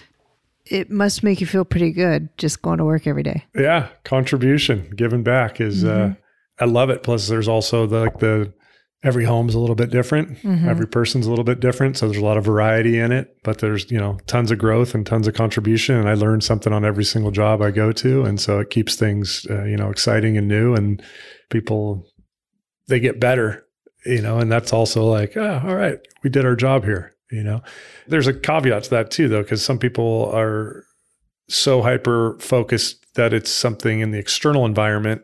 it 0.66 0.90
must 0.90 1.22
make 1.22 1.40
you 1.40 1.46
feel 1.46 1.64
pretty 1.64 1.92
good 1.92 2.28
just 2.36 2.62
going 2.62 2.78
to 2.78 2.84
work 2.84 3.06
every 3.06 3.22
day. 3.22 3.44
Yeah, 3.54 3.88
contribution, 4.04 4.92
giving 4.96 5.22
back 5.22 5.60
is, 5.60 5.84
uh, 5.84 6.14
I 6.60 6.64
love 6.64 6.90
it. 6.90 7.02
Plus, 7.02 7.28
there's 7.28 7.48
also 7.48 7.86
the, 7.86 8.00
like 8.00 8.18
the, 8.18 8.52
every 9.04 9.24
home's 9.24 9.54
a 9.54 9.58
little 9.60 9.76
bit 9.76 9.90
different. 9.90 10.44
Every 10.66 10.86
person's 10.86 11.24
a 11.24 11.30
little 11.30 11.44
bit 11.44 11.60
different. 11.60 11.96
So 11.96 12.08
there's 12.08 12.20
a 12.20 12.24
lot 12.24 12.36
of 12.36 12.44
variety 12.44 12.98
in 12.98 13.12
it, 13.12 13.36
but 13.44 13.58
there's, 13.58 13.88
you 13.92 13.98
know, 13.98 14.18
tons 14.26 14.50
of 14.50 14.58
growth 14.58 14.92
and 14.92 15.06
tons 15.06 15.28
of 15.28 15.34
contribution. 15.34 15.94
And 15.94 16.08
I 16.08 16.14
learn 16.14 16.40
something 16.40 16.72
on 16.72 16.84
every 16.84 17.04
single 17.04 17.30
job 17.30 17.62
I 17.62 17.70
go 17.70 17.92
to. 17.92 18.24
And 18.24 18.40
so 18.40 18.58
it 18.58 18.70
keeps 18.70 18.96
things, 18.96 19.46
uh, 19.48 19.62
you 19.64 19.76
know, 19.76 19.88
exciting 19.88 20.36
and 20.36 20.48
new 20.48 20.74
and 20.74 21.00
people, 21.48 22.04
they 22.88 23.00
get 23.00 23.20
better, 23.20 23.64
you 24.04 24.20
know, 24.20 24.38
and 24.38 24.50
that's 24.50 24.72
also 24.72 25.04
like, 25.04 25.36
oh, 25.36 25.62
all 25.64 25.74
right, 25.76 25.98
we 26.22 26.30
did 26.30 26.44
our 26.44 26.56
job 26.56 26.84
here, 26.84 27.14
you 27.30 27.42
know. 27.42 27.62
There's 28.06 28.26
a 28.26 28.32
caveat 28.34 28.84
to 28.84 28.90
that 28.90 29.10
too, 29.10 29.28
though, 29.28 29.42
because 29.42 29.64
some 29.64 29.78
people 29.78 30.30
are 30.34 30.84
so 31.48 31.82
hyper 31.82 32.36
focused 32.40 33.14
that 33.14 33.32
it's 33.32 33.50
something 33.50 34.00
in 34.00 34.10
the 34.10 34.18
external 34.18 34.64
environment. 34.66 35.22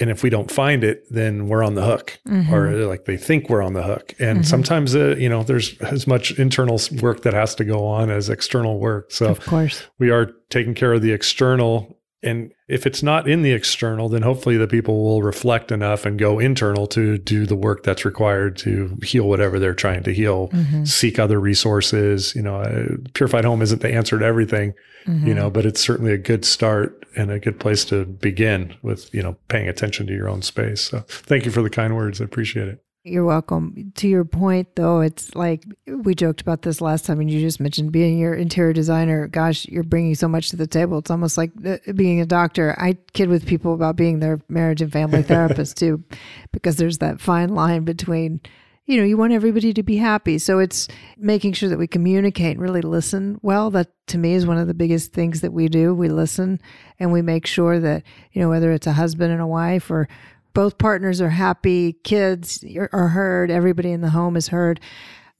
And 0.00 0.10
if 0.10 0.24
we 0.24 0.28
don't 0.30 0.50
find 0.50 0.82
it, 0.82 1.04
then 1.08 1.46
we're 1.46 1.62
on 1.62 1.74
the 1.74 1.84
hook, 1.84 2.18
or 2.52 2.72
like 2.86 3.04
they 3.04 3.16
think 3.16 3.48
we're 3.48 3.62
on 3.62 3.74
the 3.74 3.82
hook. 3.84 4.12
And 4.18 4.44
sometimes, 4.44 4.96
uh, 4.96 5.14
you 5.16 5.28
know, 5.28 5.44
there's 5.44 5.78
as 5.82 6.08
much 6.08 6.36
internal 6.36 6.80
work 7.00 7.22
that 7.22 7.32
has 7.32 7.54
to 7.56 7.64
go 7.64 7.86
on 7.86 8.10
as 8.10 8.28
external 8.28 8.80
work. 8.80 9.12
So 9.12 9.26
Of 9.28 9.40
course. 9.46 9.84
we 10.00 10.10
are 10.10 10.32
taking 10.50 10.74
care 10.74 10.94
of 10.94 11.02
the 11.02 11.12
external. 11.12 11.96
And 12.24 12.52
if 12.68 12.86
it's 12.86 13.02
not 13.02 13.28
in 13.28 13.42
the 13.42 13.52
external, 13.52 14.08
then 14.08 14.22
hopefully 14.22 14.56
the 14.56 14.66
people 14.66 15.04
will 15.04 15.22
reflect 15.22 15.70
enough 15.70 16.06
and 16.06 16.18
go 16.18 16.38
internal 16.38 16.86
to 16.88 17.18
do 17.18 17.44
the 17.44 17.54
work 17.54 17.82
that's 17.82 18.04
required 18.04 18.56
to 18.58 18.98
heal 19.02 19.28
whatever 19.28 19.58
they're 19.58 19.74
trying 19.74 20.02
to 20.04 20.12
heal, 20.12 20.50
seek 20.84 21.18
other 21.18 21.38
resources. 21.38 22.34
You 22.34 22.42
know, 22.42 22.56
uh, 22.56 22.96
Purified 23.12 23.44
Home 23.44 23.60
isn't 23.62 23.82
the 23.82 23.92
answer 23.92 24.18
to 24.18 24.24
everything, 24.24 24.74
you 25.06 25.34
know, 25.34 25.50
but 25.50 25.66
it's 25.66 25.80
certainly 25.80 26.12
a 26.12 26.18
good 26.18 26.44
start 26.44 27.04
and 27.16 27.30
a 27.30 27.38
good 27.38 27.60
place 27.60 27.84
to 27.86 28.04
begin 28.06 28.74
with, 28.82 29.12
you 29.14 29.22
know, 29.22 29.36
paying 29.48 29.68
attention 29.68 30.06
to 30.06 30.12
your 30.14 30.28
own 30.28 30.42
space. 30.42 30.80
So 30.80 31.00
thank 31.08 31.44
you 31.44 31.50
for 31.50 31.62
the 31.62 31.70
kind 31.70 31.94
words. 31.94 32.20
I 32.20 32.24
appreciate 32.24 32.68
it. 32.68 32.83
You're 33.06 33.26
welcome. 33.26 33.92
To 33.96 34.08
your 34.08 34.24
point, 34.24 34.76
though, 34.76 35.02
it's 35.02 35.34
like 35.34 35.66
we 35.86 36.14
joked 36.14 36.40
about 36.40 36.62
this 36.62 36.80
last 36.80 37.04
time, 37.04 37.20
and 37.20 37.30
you 37.30 37.38
just 37.38 37.60
mentioned 37.60 37.92
being 37.92 38.16
your 38.18 38.32
interior 38.32 38.72
designer. 38.72 39.28
Gosh, 39.28 39.66
you're 39.66 39.82
bringing 39.82 40.14
so 40.14 40.26
much 40.26 40.48
to 40.48 40.56
the 40.56 40.66
table. 40.66 40.96
It's 40.98 41.10
almost 41.10 41.36
like 41.36 41.52
uh, 41.66 41.76
being 41.94 42.22
a 42.22 42.26
doctor. 42.26 42.74
I 42.78 42.96
kid 43.12 43.28
with 43.28 43.46
people 43.46 43.74
about 43.74 43.96
being 43.96 44.20
their 44.20 44.40
marriage 44.48 44.80
and 44.80 44.90
family 44.90 45.22
therapist 45.22 45.76
too, 45.76 46.02
because 46.50 46.76
there's 46.76 46.96
that 46.98 47.20
fine 47.20 47.50
line 47.50 47.84
between, 47.84 48.40
you 48.86 48.96
know, 48.96 49.04
you 49.04 49.18
want 49.18 49.34
everybody 49.34 49.74
to 49.74 49.82
be 49.82 49.98
happy. 49.98 50.38
So 50.38 50.58
it's 50.58 50.88
making 51.18 51.52
sure 51.52 51.68
that 51.68 51.78
we 51.78 51.86
communicate 51.86 52.52
and 52.52 52.62
really 52.62 52.80
listen 52.80 53.38
well. 53.42 53.70
That 53.70 53.88
to 54.06 54.16
me 54.16 54.32
is 54.32 54.46
one 54.46 54.56
of 54.56 54.66
the 54.66 54.72
biggest 54.72 55.12
things 55.12 55.42
that 55.42 55.52
we 55.52 55.68
do. 55.68 55.92
We 55.92 56.08
listen 56.08 56.58
and 56.98 57.12
we 57.12 57.20
make 57.20 57.46
sure 57.46 57.78
that, 57.80 58.02
you 58.32 58.40
know, 58.40 58.48
whether 58.48 58.72
it's 58.72 58.86
a 58.86 58.92
husband 58.94 59.30
and 59.30 59.42
a 59.42 59.46
wife 59.46 59.90
or 59.90 60.08
both 60.54 60.78
partners 60.78 61.20
are 61.20 61.30
happy, 61.30 61.94
kids 62.04 62.64
are 62.92 63.08
heard, 63.08 63.50
everybody 63.50 63.90
in 63.90 64.00
the 64.00 64.10
home 64.10 64.36
is 64.36 64.48
heard. 64.48 64.80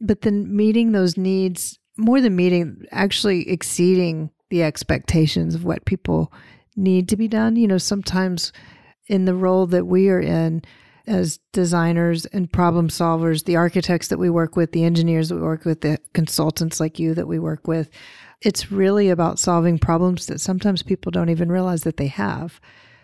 But 0.01 0.23
then 0.23 0.55
meeting 0.55 0.93
those 0.93 1.17
needs, 1.17 1.79
more 1.97 2.21
than 2.21 2.37
meeting, 2.37 2.85
actually 2.91 3.49
exceeding 3.49 4.31
the 4.51 4.63
expectations 4.63 5.55
of 5.55 5.65
what 5.65 5.85
people 5.85 6.33
need 6.77 7.09
to 7.09 7.17
be 7.17 7.29
done. 7.29 7.57
You 7.57 7.69
know, 7.69 7.79
sometimes 7.79 8.53
in 9.07 9.25
the 9.25 9.35
role 9.35 9.67
that 9.67 9.87
we 9.87 10.09
are 10.09 10.21
in 10.21 10.63
as 11.07 11.39
designers 11.53 12.25
and 12.27 12.51
problem 12.51 12.89
solvers, 12.89 13.45
the 13.45 13.57
architects 13.57 14.09
that 14.09 14.19
we 14.19 14.31
work 14.31 14.57
with, 14.57 14.73
the 14.73 14.85
engineers 14.85 15.29
that 15.29 15.37
we 15.37 15.43
work 15.43 15.65
with, 15.65 15.83
the 15.83 15.99
consultants 16.13 16.81
like 16.81 16.99
you 16.99 17.15
that 17.15 17.29
we 17.29 17.39
work 17.39 17.69
with, 17.69 17.91
it's 18.41 18.73
really 18.73 19.11
about 19.11 19.39
solving 19.39 19.79
problems 19.79 20.27
that 20.27 20.41
sometimes 20.41 20.83
people 20.83 21.13
don't 21.13 21.29
even 21.29 21.53
realize 21.53 21.83
that 21.83 21.99
they 21.99 22.07
have. 22.07 22.61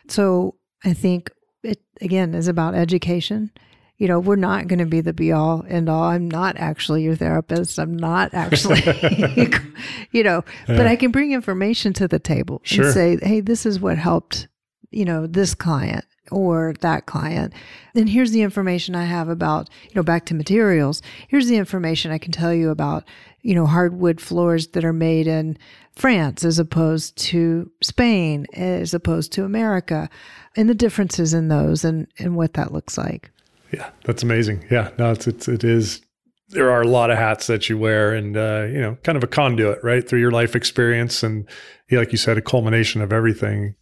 So 0.09 0.57
I 0.85 0.93
think 0.95 1.31
it 1.63 1.81
again 2.01 2.35
is 2.35 2.49
about 2.49 2.75
education. 2.75 3.51
You 3.99 4.09
know, 4.09 4.19
we're 4.19 4.37
not 4.37 4.67
going 4.67 4.79
to 4.79 4.87
be 4.87 5.03
the 5.03 5.13
be 5.13 5.31
all 5.31 5.65
end 5.69 5.91
all. 5.91 6.05
I'm 6.05 6.31
not 6.31 6.57
actually 6.57 7.03
your 7.03 7.17
therapist. 7.17 7.79
I'm 7.79 7.95
not 7.97 8.33
actually, 8.35 8.81
you 10.11 10.25
know, 10.25 10.43
yeah. 10.69 10.77
but 10.77 10.87
I 10.87 10.97
can 10.97 11.11
bring 11.11 11.33
information 11.33 11.93
to 11.95 12.09
the 12.09 12.19
table 12.19 12.61
sure. 12.65 12.87
and 12.87 12.95
say, 12.95 13.19
hey, 13.23 13.41
this 13.41 13.67
is 13.67 13.79
what 13.79 13.99
helped, 13.99 14.49
you 14.91 15.05
know, 15.05 15.27
this 15.27 15.55
client 15.55 16.05
or 16.31 16.75
that 16.81 17.07
client. 17.07 17.53
Then 17.95 18.07
here's 18.07 18.31
the 18.31 18.43
information 18.43 18.95
I 18.95 19.05
have 19.05 19.29
about, 19.29 19.69
you 19.85 19.95
know, 19.97 20.03
back 20.03 20.27
to 20.27 20.35
materials. 20.35 21.03
Here's 21.29 21.49
the 21.49 21.57
information 21.57 22.13
I 22.13 22.19
can 22.19 22.33
tell 22.33 22.55
you 22.55 22.71
about, 22.71 23.05
you 23.43 23.55
know, 23.55 23.67
hardwood 23.67 24.21
floors 24.21 24.69
that 24.69 24.85
are 24.85 24.93
made 24.93 25.27
in 25.27 25.59
France 25.97 26.45
as 26.45 26.59
opposed 26.59 27.17
to 27.17 27.71
Spain, 27.83 28.47
as 28.55 28.95
opposed 28.95 29.33
to 29.33 29.45
America 29.45 30.09
and 30.57 30.69
the 30.69 30.75
differences 30.75 31.35
in 31.35 31.49
those 31.49 31.85
and, 31.85 32.07
and 32.19 32.37
what 32.37 32.55
that 32.55 32.73
looks 32.73 32.97
like. 32.97 33.31
Yeah, 33.73 33.91
that's 34.05 34.23
amazing. 34.23 34.65
Yeah, 34.71 34.91
no, 34.99 35.13
it's, 35.13 35.27
it's, 35.27 35.49
it 35.49 35.65
is. 35.65 36.01
There 36.49 36.71
are 36.71 36.83
a 36.83 36.89
lot 36.89 37.11
of 37.11 37.19
hats 37.19 37.47
that 37.47 37.69
you 37.69 37.79
wear 37.79 38.13
and, 38.13 38.37
uh, 38.37 38.67
you 38.69 38.81
know, 38.81 38.97
kind 39.05 39.17
of 39.17 39.23
a 39.23 39.29
conduit, 39.29 39.83
right? 39.85 40.07
Through 40.09 40.19
your 40.19 40.33
life 40.33 40.57
experience 40.57 41.23
and, 41.23 41.49
yeah, 41.91 42.01
like 42.01 42.13
you 42.13 42.19
said, 42.19 42.39
a 42.39 42.43
culmination 42.43 43.01
of 43.03 43.13
everything. 43.13 43.77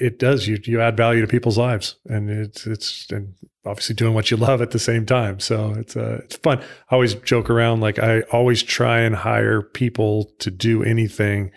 It 0.00 0.18
does. 0.18 0.46
You, 0.46 0.58
you 0.64 0.80
add 0.80 0.96
value 0.96 1.20
to 1.20 1.26
people's 1.26 1.58
lives 1.58 1.96
and 2.06 2.30
it's, 2.30 2.66
it's, 2.66 3.10
and 3.10 3.34
obviously 3.64 3.94
doing 3.94 4.14
what 4.14 4.30
you 4.30 4.36
love 4.36 4.62
at 4.62 4.70
the 4.70 4.78
same 4.78 5.04
time. 5.04 5.40
So 5.40 5.74
it's, 5.74 5.96
uh, 5.96 6.20
it's 6.24 6.36
fun. 6.36 6.58
I 6.90 6.94
always 6.94 7.14
joke 7.14 7.50
around. 7.50 7.80
Like 7.80 7.98
I 7.98 8.22
always 8.32 8.62
try 8.62 9.00
and 9.00 9.14
hire 9.14 9.62
people 9.62 10.30
to 10.38 10.50
do 10.50 10.82
anything 10.82 11.50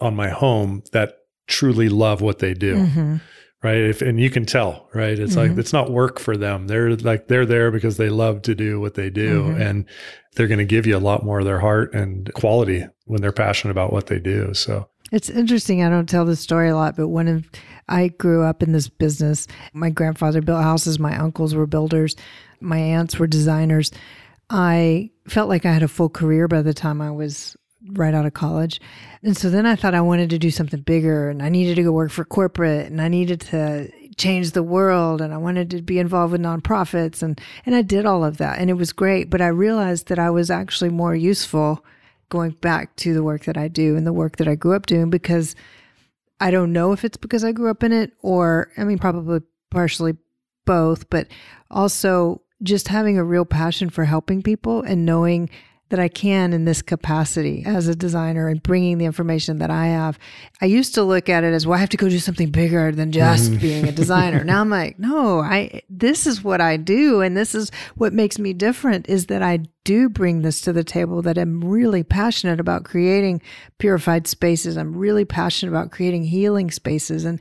on 0.00 0.14
my 0.14 0.28
home 0.28 0.82
that 0.92 1.16
truly 1.46 1.88
love 1.88 2.20
what 2.20 2.38
they 2.38 2.54
do. 2.54 2.76
Mm-hmm 2.76 3.16
right 3.62 3.76
if 3.76 4.00
and 4.00 4.18
you 4.20 4.30
can 4.30 4.46
tell 4.46 4.88
right 4.94 5.18
it's 5.18 5.34
mm-hmm. 5.34 5.50
like 5.50 5.58
it's 5.58 5.72
not 5.72 5.90
work 5.90 6.18
for 6.18 6.36
them 6.36 6.66
they're 6.66 6.96
like 6.96 7.28
they're 7.28 7.46
there 7.46 7.70
because 7.70 7.96
they 7.96 8.08
love 8.08 8.42
to 8.42 8.54
do 8.54 8.80
what 8.80 8.94
they 8.94 9.10
do 9.10 9.42
mm-hmm. 9.42 9.60
and 9.60 9.84
they're 10.34 10.46
going 10.46 10.58
to 10.58 10.64
give 10.64 10.86
you 10.86 10.96
a 10.96 10.98
lot 10.98 11.24
more 11.24 11.40
of 11.40 11.44
their 11.44 11.60
heart 11.60 11.92
and 11.94 12.32
quality 12.34 12.86
when 13.04 13.20
they're 13.20 13.32
passionate 13.32 13.72
about 13.72 13.92
what 13.92 14.06
they 14.06 14.18
do 14.18 14.54
so 14.54 14.88
it's 15.12 15.28
interesting 15.28 15.82
i 15.82 15.88
don't 15.88 16.08
tell 16.08 16.24
this 16.24 16.40
story 16.40 16.68
a 16.68 16.76
lot 16.76 16.96
but 16.96 17.08
one 17.08 17.28
of 17.28 17.46
i 17.90 18.08
grew 18.08 18.42
up 18.42 18.62
in 18.62 18.72
this 18.72 18.88
business. 18.88 19.46
My 19.72 19.90
grandfather 19.90 20.40
built 20.40 20.62
houses. 20.62 20.98
My 20.98 21.16
uncles 21.18 21.54
were 21.54 21.66
builders. 21.66 22.16
My 22.60 22.78
aunts 22.78 23.18
were 23.18 23.26
designers. 23.26 23.90
I 24.48 25.10
felt 25.28 25.48
like 25.48 25.66
i 25.66 25.72
had 25.72 25.82
a 25.82 25.88
full 25.88 26.08
career 26.08 26.48
by 26.48 26.62
the 26.62 26.74
time 26.74 27.00
i 27.00 27.10
was 27.10 27.56
right 27.92 28.14
out 28.14 28.26
of 28.26 28.34
college. 28.34 28.80
And 29.22 29.36
so 29.36 29.48
then 29.48 29.66
I 29.66 29.74
thought 29.76 29.94
I 29.94 30.00
wanted 30.00 30.30
to 30.30 30.38
do 30.38 30.50
something 30.50 30.80
bigger 30.80 31.30
and 31.30 31.42
I 31.42 31.48
needed 31.48 31.76
to 31.76 31.82
go 31.82 31.92
work 31.92 32.10
for 32.10 32.24
corporate 32.24 32.86
and 32.86 33.00
I 33.00 33.08
needed 33.08 33.40
to 33.42 33.90
change 34.16 34.50
the 34.50 34.62
world 34.62 35.20
and 35.22 35.32
I 35.32 35.38
wanted 35.38 35.70
to 35.70 35.82
be 35.82 35.98
involved 35.98 36.32
with 36.32 36.42
nonprofits 36.42 37.22
and 37.22 37.40
and 37.64 37.74
I 37.74 37.82
did 37.82 38.04
all 38.04 38.24
of 38.24 38.36
that 38.36 38.58
and 38.58 38.68
it 38.68 38.74
was 38.74 38.92
great, 38.92 39.30
but 39.30 39.40
I 39.40 39.48
realized 39.48 40.08
that 40.08 40.18
I 40.18 40.30
was 40.30 40.50
actually 40.50 40.90
more 40.90 41.14
useful 41.14 41.84
going 42.28 42.52
back 42.52 42.94
to 42.96 43.14
the 43.14 43.22
work 43.22 43.44
that 43.44 43.56
I 43.56 43.68
do 43.68 43.96
and 43.96 44.06
the 44.06 44.12
work 44.12 44.36
that 44.36 44.48
I 44.48 44.54
grew 44.54 44.74
up 44.74 44.86
doing 44.86 45.10
because 45.10 45.56
I 46.40 46.50
don't 46.50 46.72
know 46.72 46.92
if 46.92 47.04
it's 47.04 47.16
because 47.16 47.44
I 47.44 47.52
grew 47.52 47.70
up 47.70 47.82
in 47.82 47.92
it 47.92 48.12
or 48.22 48.70
I 48.76 48.84
mean 48.84 48.98
probably 48.98 49.40
partially 49.70 50.16
both, 50.64 51.08
but 51.10 51.28
also 51.70 52.42
just 52.62 52.88
having 52.88 53.18
a 53.18 53.24
real 53.24 53.44
passion 53.44 53.90
for 53.90 54.04
helping 54.04 54.42
people 54.42 54.82
and 54.82 55.06
knowing 55.06 55.50
that 55.90 55.98
I 55.98 56.08
can 56.08 56.52
in 56.52 56.64
this 56.64 56.82
capacity 56.82 57.64
as 57.66 57.88
a 57.88 57.94
designer 57.94 58.48
and 58.48 58.62
bringing 58.62 58.98
the 58.98 59.04
information 59.04 59.58
that 59.58 59.70
I 59.70 59.86
have. 59.86 60.18
I 60.60 60.66
used 60.66 60.94
to 60.94 61.02
look 61.02 61.28
at 61.28 61.44
it 61.44 61.52
as, 61.52 61.66
well, 61.66 61.76
I 61.76 61.80
have 61.80 61.88
to 61.90 61.96
go 61.96 62.08
do 62.08 62.18
something 62.18 62.50
bigger 62.50 62.92
than 62.92 63.12
just 63.12 63.50
mm-hmm. 63.50 63.60
being 63.60 63.88
a 63.88 63.92
designer. 63.92 64.42
now 64.44 64.60
I'm 64.60 64.70
like, 64.70 64.98
no, 64.98 65.40
I 65.40 65.82
this 65.90 66.26
is 66.26 66.42
what 66.42 66.60
I 66.60 66.76
do 66.76 67.20
and 67.20 67.36
this 67.36 67.54
is 67.54 67.70
what 67.96 68.12
makes 68.12 68.38
me 68.38 68.52
different 68.52 69.08
is 69.08 69.26
that 69.26 69.42
I 69.42 69.60
do 69.84 70.08
bring 70.08 70.42
this 70.42 70.60
to 70.62 70.72
the 70.72 70.84
table 70.84 71.22
that 71.22 71.36
I'm 71.36 71.64
really 71.64 72.02
passionate 72.02 72.60
about 72.60 72.84
creating 72.84 73.42
purified 73.78 74.26
spaces. 74.26 74.76
I'm 74.76 74.96
really 74.96 75.24
passionate 75.24 75.72
about 75.72 75.90
creating 75.90 76.24
healing 76.24 76.70
spaces 76.70 77.24
and 77.24 77.40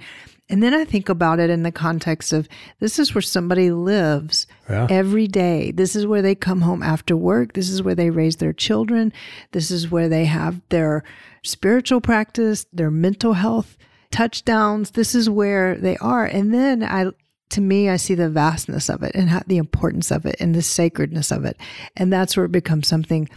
and 0.50 0.64
then 0.64 0.74
I 0.74 0.84
think 0.84 1.10
about 1.10 1.40
it 1.40 1.52
in 1.52 1.62
the 1.62 1.72
context 1.72 2.34
of 2.34 2.50
this 2.80 2.98
is 2.98 3.14
where 3.14 3.22
somebody 3.22 3.72
lives 3.72 4.48
yeah. 4.68 4.88
every 4.90 5.28
day. 5.28 5.72
This 5.72 5.96
is 5.96 6.08
where 6.08 6.24
they 6.24 6.34
come 6.34 6.62
home 6.62 6.82
after 6.82 7.16
work. 7.16 7.54
This 7.54 7.70
is 7.70 7.84
where 7.84 7.96
they 7.96 8.10
raise 8.10 8.38
their 8.38 8.54
children. 8.54 9.14
This 9.52 9.70
is 9.70 9.92
where 9.92 10.10
they 10.10 10.26
have 10.26 10.62
their 10.70 11.04
spiritual 11.44 12.02
practice, 12.02 12.66
their 12.74 12.90
mental 12.90 13.34
health 13.34 13.78
touchdowns. 14.12 14.92
This 14.92 15.14
is 15.14 15.30
where 15.30 15.76
they 15.76 15.98
are. 15.98 16.26
And 16.26 16.52
then 16.52 16.84
I, 16.84 17.12
to 17.52 17.62
me, 17.62 17.88
I 17.88 17.98
see 17.98 18.16
the 18.16 18.30
vastness 18.30 18.90
of 18.90 19.04
it 19.04 19.14
and 19.14 19.30
how, 19.30 19.44
the 19.46 19.58
importance 19.58 20.12
of 20.12 20.26
it 20.26 20.36
and 20.40 20.56
the 20.56 20.64
sacredness 20.64 21.32
of 21.32 21.46
it. 21.46 21.58
And 21.96 22.12
that's 22.12 22.36
where 22.36 22.48
it 22.48 22.52
becomes 22.52 22.88
something 22.88 23.30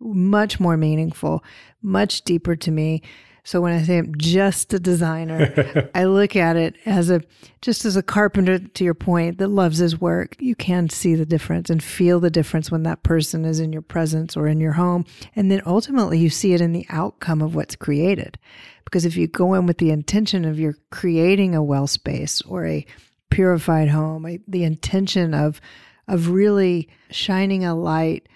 much 0.00 0.58
more 0.58 0.78
meaningful, 0.78 1.44
much 1.82 2.22
deeper 2.22 2.56
to 2.56 2.70
me. 2.70 3.02
So 3.46 3.60
when 3.60 3.74
I 3.74 3.82
say 3.82 3.98
I'm 3.98 4.14
just 4.16 4.72
a 4.72 4.80
designer, 4.80 5.90
I 5.94 6.04
look 6.04 6.34
at 6.34 6.56
it 6.56 6.76
as 6.86 7.10
a 7.10 7.20
just 7.60 7.84
as 7.84 7.94
a 7.94 8.02
carpenter 8.02 8.58
to 8.58 8.84
your 8.84 8.94
point 8.94 9.36
that 9.36 9.48
loves 9.48 9.78
his 9.78 10.00
work. 10.00 10.34
You 10.40 10.54
can 10.54 10.88
see 10.88 11.14
the 11.14 11.26
difference 11.26 11.68
and 11.68 11.82
feel 11.82 12.20
the 12.20 12.30
difference 12.30 12.70
when 12.70 12.84
that 12.84 13.02
person 13.02 13.44
is 13.44 13.60
in 13.60 13.70
your 13.70 13.82
presence 13.82 14.34
or 14.34 14.48
in 14.48 14.60
your 14.60 14.72
home. 14.72 15.04
And 15.36 15.50
then 15.50 15.60
ultimately 15.66 16.18
you 16.18 16.30
see 16.30 16.54
it 16.54 16.62
in 16.62 16.72
the 16.72 16.86
outcome 16.88 17.42
of 17.42 17.54
what's 17.54 17.76
created. 17.76 18.38
Because 18.84 19.04
if 19.04 19.14
you 19.16 19.26
go 19.26 19.52
in 19.54 19.66
with 19.66 19.78
the 19.78 19.90
intention 19.90 20.46
of 20.46 20.58
you're 20.58 20.78
creating 20.90 21.54
a 21.54 21.62
well 21.62 21.86
space 21.86 22.40
or 22.42 22.66
a 22.66 22.86
purified 23.28 23.90
home, 23.90 24.38
the 24.48 24.64
intention 24.64 25.34
of 25.34 25.60
of 26.08 26.28
really 26.28 26.88
shining 27.10 27.64
a 27.64 27.74
light 27.74 28.28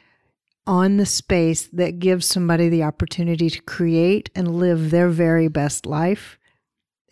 on 0.68 0.98
the 0.98 1.06
space 1.06 1.66
that 1.72 1.98
gives 1.98 2.26
somebody 2.26 2.68
the 2.68 2.84
opportunity 2.84 3.48
to 3.48 3.60
create 3.62 4.30
and 4.34 4.54
live 4.56 4.90
their 4.90 5.08
very 5.08 5.48
best 5.48 5.86
life. 5.86 6.38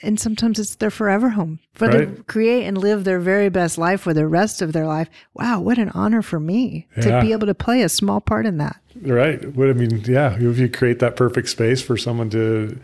And 0.02 0.20
sometimes 0.20 0.58
it's 0.58 0.74
their 0.76 0.90
forever 0.90 1.30
home, 1.30 1.58
but 1.78 1.94
right. 1.94 2.16
to 2.16 2.22
create 2.24 2.66
and 2.66 2.76
live 2.76 3.04
their 3.04 3.18
very 3.18 3.48
best 3.48 3.78
life 3.78 4.02
for 4.02 4.12
the 4.12 4.26
rest 4.26 4.60
of 4.60 4.74
their 4.74 4.86
life. 4.86 5.08
Wow, 5.32 5.60
what 5.60 5.78
an 5.78 5.88
honor 5.94 6.20
for 6.20 6.38
me 6.38 6.86
yeah. 6.98 7.02
to 7.02 7.20
be 7.22 7.32
able 7.32 7.46
to 7.46 7.54
play 7.54 7.80
a 7.80 7.88
small 7.88 8.20
part 8.20 8.44
in 8.44 8.58
that. 8.58 8.76
Right. 9.00 9.42
What 9.56 9.70
I 9.70 9.72
mean, 9.72 10.02
yeah, 10.04 10.36
if 10.38 10.58
you 10.58 10.68
create 10.68 10.98
that 10.98 11.16
perfect 11.16 11.48
space 11.48 11.80
for 11.80 11.96
someone 11.96 12.28
to 12.30 12.78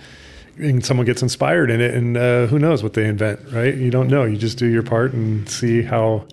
and 0.57 0.85
someone 0.85 1.05
gets 1.05 1.23
inspired 1.23 1.71
in 1.71 1.83
it 1.83 1.95
and 1.95 2.17
uh, 2.17 2.47
who 2.47 2.59
knows 2.59 2.83
what 2.83 2.93
they 2.93 3.07
invent 3.07 3.41
right 3.53 3.75
you 3.75 3.91
don't 3.91 4.09
know 4.09 4.25
you 4.25 4.37
just 4.37 4.59
do 4.59 4.67
your 4.67 4.83
part 4.83 5.15
and 5.15 5.49
see 5.49 5.81
how 5.81 6.27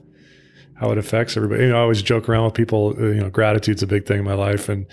how 0.80 0.92
it 0.92 0.98
affects 0.98 1.36
everybody. 1.36 1.64
You 1.64 1.70
know, 1.70 1.78
I 1.78 1.82
always 1.82 2.02
joke 2.02 2.30
around 2.30 2.46
with 2.46 2.54
people. 2.54 2.96
Uh, 2.98 3.08
you 3.08 3.22
know, 3.22 3.30
gratitude's 3.30 3.84
a 3.84 3.88
big 3.88 4.06
thing 4.06 4.20
in 4.20 4.26
my 4.26 4.34
life, 4.34 4.70
and 4.70 4.86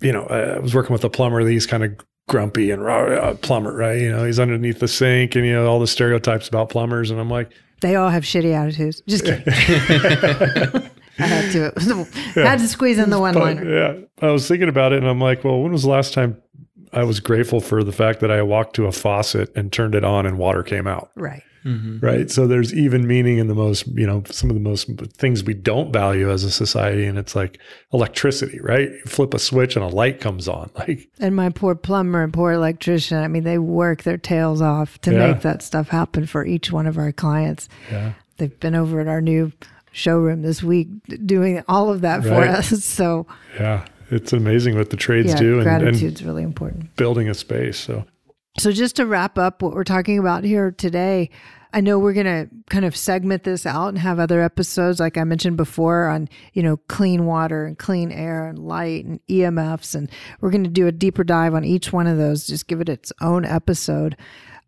you 0.00 0.12
know, 0.12 0.24
I 0.24 0.58
was 0.58 0.74
working 0.74 0.92
with 0.92 1.04
a 1.04 1.10
plumber. 1.10 1.46
He's 1.46 1.66
kind 1.66 1.84
of 1.84 1.92
grumpy 2.28 2.70
and 2.70 2.84
raw 2.84 3.04
uh, 3.04 3.34
plumber, 3.34 3.74
right? 3.74 4.00
You 4.00 4.10
know, 4.10 4.24
he's 4.24 4.40
underneath 4.40 4.80
the 4.80 4.88
sink, 4.88 5.36
and 5.36 5.46
you 5.46 5.52
know 5.52 5.66
all 5.66 5.80
the 5.80 5.86
stereotypes 5.86 6.48
about 6.48 6.70
plumbers. 6.70 7.10
And 7.10 7.20
I'm 7.20 7.30
like, 7.30 7.52
they 7.80 7.96
all 7.96 8.10
have 8.10 8.24
shitty 8.24 8.52
attitudes. 8.52 9.02
Just 9.06 9.24
kidding. 9.24 9.44
I 11.20 11.26
had 11.26 11.52
to 11.52 11.72
yeah. 12.36 12.48
had 12.48 12.58
to 12.60 12.68
squeeze 12.68 12.98
in 12.98 13.10
the 13.10 13.18
one 13.18 13.34
liner. 13.34 13.64
Yeah, 13.68 14.26
I 14.26 14.30
was 14.30 14.46
thinking 14.46 14.68
about 14.68 14.92
it, 14.92 14.98
and 14.98 15.08
I'm 15.08 15.20
like, 15.20 15.44
well, 15.44 15.60
when 15.60 15.72
was 15.72 15.82
the 15.82 15.88
last 15.88 16.14
time 16.14 16.40
I 16.92 17.04
was 17.04 17.20
grateful 17.20 17.60
for 17.60 17.82
the 17.84 17.92
fact 17.92 18.20
that 18.20 18.30
I 18.30 18.42
walked 18.42 18.76
to 18.76 18.86
a 18.86 18.92
faucet 18.92 19.50
and 19.56 19.72
turned 19.72 19.94
it 19.94 20.04
on 20.04 20.26
and 20.26 20.38
water 20.38 20.62
came 20.62 20.86
out? 20.86 21.10
Right. 21.16 21.42
Mm-hmm. 21.68 21.98
right? 22.00 22.30
So 22.30 22.46
there's 22.46 22.72
even 22.72 23.06
meaning 23.06 23.36
in 23.38 23.46
the 23.48 23.54
most, 23.54 23.86
you 23.88 24.06
know, 24.06 24.22
some 24.30 24.48
of 24.48 24.54
the 24.54 24.60
most 24.60 24.88
things 25.18 25.44
we 25.44 25.52
don't 25.54 25.92
value 25.92 26.30
as 26.30 26.42
a 26.44 26.50
society. 26.50 27.04
And 27.04 27.18
it's 27.18 27.36
like 27.36 27.58
electricity, 27.92 28.58
right? 28.60 28.88
You 28.90 29.02
flip 29.06 29.34
a 29.34 29.38
switch 29.38 29.76
and 29.76 29.84
a 29.84 29.88
light 29.88 30.20
comes 30.20 30.48
on. 30.48 30.70
Like, 30.78 31.08
And 31.20 31.36
my 31.36 31.50
poor 31.50 31.74
plumber 31.74 32.22
and 32.22 32.32
poor 32.32 32.52
electrician, 32.52 33.18
I 33.18 33.28
mean, 33.28 33.44
they 33.44 33.58
work 33.58 34.04
their 34.04 34.16
tails 34.18 34.62
off 34.62 34.98
to 35.02 35.12
Yeah. 35.12 35.32
make 35.32 35.42
that 35.42 35.62
stuff 35.62 35.88
happen 35.88 36.24
for 36.26 36.46
each 36.46 36.72
one 36.72 36.86
of 36.86 36.96
our 36.96 37.12
clients. 37.12 37.68
yeah. 37.90 38.12
They've 38.38 38.58
been 38.60 38.74
over 38.76 39.00
at 39.00 39.08
our 39.08 39.20
new 39.20 39.52
showroom 39.92 40.42
this 40.42 40.62
week 40.62 40.88
doing 41.26 41.62
all 41.68 41.90
of 41.90 42.00
that 42.02 42.22
for 42.22 42.42
us. 42.44 42.68
So, 42.84 43.26
Yeah. 43.58 43.84
It's 44.10 44.32
amazing 44.32 44.74
what 44.76 44.88
the 44.88 44.96
trades 44.96 45.28
yeah, 45.32 45.36
do 45.38 45.58
and, 45.60 45.68
and 45.68 45.80
gratitude's 45.82 46.24
really 46.24 46.42
important. 46.42 46.96
building 46.96 47.28
a 47.28 47.34
space. 47.34 47.76
So, 47.78 48.04
So, 48.58 48.72
just 48.72 48.96
to 48.96 49.04
wrap 49.06 49.36
up 49.36 49.60
what 49.60 49.74
we're 49.74 49.84
talking 49.84 50.18
about 50.18 50.44
here 50.44 50.70
today, 50.70 51.28
I 51.72 51.80
know 51.80 51.98
we're 51.98 52.14
going 52.14 52.26
to 52.26 52.48
kind 52.70 52.84
of 52.84 52.96
segment 52.96 53.44
this 53.44 53.66
out 53.66 53.88
and 53.88 53.98
have 53.98 54.18
other 54.18 54.42
episodes, 54.42 55.00
like 55.00 55.18
I 55.18 55.24
mentioned 55.24 55.56
before, 55.56 56.08
on, 56.08 56.28
you 56.54 56.62
know, 56.62 56.78
clean 56.88 57.26
water 57.26 57.66
and 57.66 57.78
clean 57.78 58.10
air 58.10 58.46
and 58.46 58.58
light 58.58 59.04
and 59.04 59.20
EMFs. 59.28 59.94
And 59.94 60.10
we're 60.40 60.50
going 60.50 60.64
to 60.64 60.70
do 60.70 60.86
a 60.86 60.92
deeper 60.92 61.24
dive 61.24 61.54
on 61.54 61.64
each 61.64 61.92
one 61.92 62.06
of 62.06 62.16
those, 62.16 62.46
just 62.46 62.68
give 62.68 62.80
it 62.80 62.88
its 62.88 63.12
own 63.20 63.44
episode. 63.44 64.16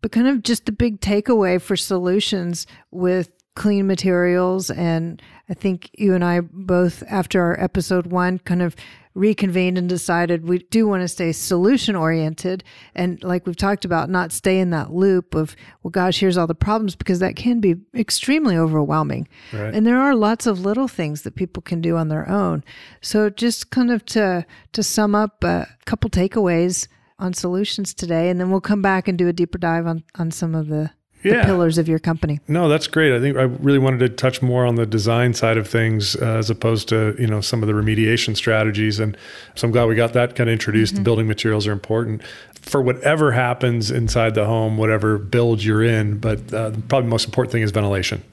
But 0.01 0.11
kind 0.11 0.27
of 0.27 0.43
just 0.43 0.65
the 0.65 0.71
big 0.71 0.99
takeaway 1.01 1.61
for 1.61 1.75
solutions 1.75 2.67
with 2.91 3.31
clean 3.55 3.85
materials. 3.87 4.69
And 4.69 5.21
I 5.49 5.53
think 5.53 5.89
you 5.93 6.13
and 6.13 6.23
I 6.23 6.39
both, 6.39 7.03
after 7.09 7.41
our 7.41 7.59
episode 7.59 8.07
one, 8.07 8.39
kind 8.39 8.61
of 8.61 8.75
reconvened 9.13 9.77
and 9.77 9.89
decided 9.89 10.47
we 10.47 10.59
do 10.59 10.87
want 10.87 11.01
to 11.01 11.07
stay 11.07 11.33
solution 11.33 11.97
oriented. 11.97 12.63
And 12.95 13.21
like 13.21 13.45
we've 13.45 13.57
talked 13.57 13.83
about, 13.83 14.09
not 14.09 14.31
stay 14.31 14.57
in 14.57 14.69
that 14.69 14.93
loop 14.93 15.35
of, 15.35 15.53
well, 15.83 15.91
gosh, 15.91 16.21
here's 16.21 16.37
all 16.37 16.47
the 16.47 16.55
problems, 16.55 16.95
because 16.95 17.19
that 17.19 17.35
can 17.35 17.59
be 17.59 17.75
extremely 17.93 18.55
overwhelming. 18.55 19.27
Right. 19.51 19.75
And 19.75 19.85
there 19.85 19.99
are 19.99 20.15
lots 20.15 20.47
of 20.47 20.61
little 20.61 20.87
things 20.87 21.23
that 21.23 21.35
people 21.35 21.61
can 21.61 21.81
do 21.81 21.97
on 21.97 22.07
their 22.07 22.29
own. 22.29 22.63
So 23.01 23.29
just 23.29 23.69
kind 23.69 23.91
of 23.91 24.05
to, 24.05 24.45
to 24.71 24.81
sum 24.81 25.13
up 25.13 25.43
a 25.43 25.67
couple 25.85 26.09
takeaways 26.09 26.87
on 27.19 27.33
solutions 27.33 27.93
today, 27.93 28.29
and 28.29 28.39
then 28.39 28.49
we'll 28.49 28.61
come 28.61 28.81
back 28.81 29.09
and 29.09 29.17
do 29.17 29.27
a 29.27 29.33
deeper 29.33 29.57
dive 29.57 29.87
on, 29.87 30.03
on 30.15 30.31
some 30.31 30.55
of 30.55 30.69
the, 30.69 30.89
the 31.23 31.29
Yeah. 31.29 31.45
pillars 31.45 31.77
of 31.77 31.87
your 31.87 31.99
company. 31.99 32.39
No, 32.47 32.67
that's 32.69 32.87
great. 32.87 33.13
I 33.15 33.19
think 33.19 33.37
I 33.37 33.43
really 33.43 33.79
wanted 33.79 33.99
to 33.99 34.09
touch 34.09 34.41
more 34.41 34.65
on 34.65 34.75
the 34.75 34.85
design 34.85 35.33
side 35.33 35.57
of 35.57 35.67
things 35.67 36.15
uh, 36.15 36.25
as 36.37 36.49
opposed 36.49 36.89
to 36.89 37.15
you 37.19 37.27
know 37.27 37.41
some 37.41 37.61
of 37.63 37.67
the 37.67 37.73
remediation 37.73 38.35
strategies, 38.35 38.99
and 38.99 39.15
so 39.55 39.67
I'm 39.67 39.71
glad 39.71 39.85
we 39.85 39.95
got 39.95 40.13
that 40.13 40.35
kind 40.35 40.49
of 40.49 40.53
introduced. 40.53 40.95
The 40.95 41.01
building 41.01 41.27
materials 41.27 41.67
are 41.67 41.71
important 41.71 42.21
for 42.61 42.81
whatever 42.81 43.31
happens 43.31 43.89
inside 43.91 44.35
the 44.35 44.45
home, 44.45 44.77
whatever 44.77 45.17
build 45.17 45.63
you're 45.63 45.83
in. 45.83 46.17
But 46.19 46.53
uh, 46.53 46.71
probably 46.87 47.03
the 47.07 47.09
most 47.09 47.25
important 47.25 47.51
thing 47.51 47.63
is 47.63 47.71
ventilation. 47.71 48.23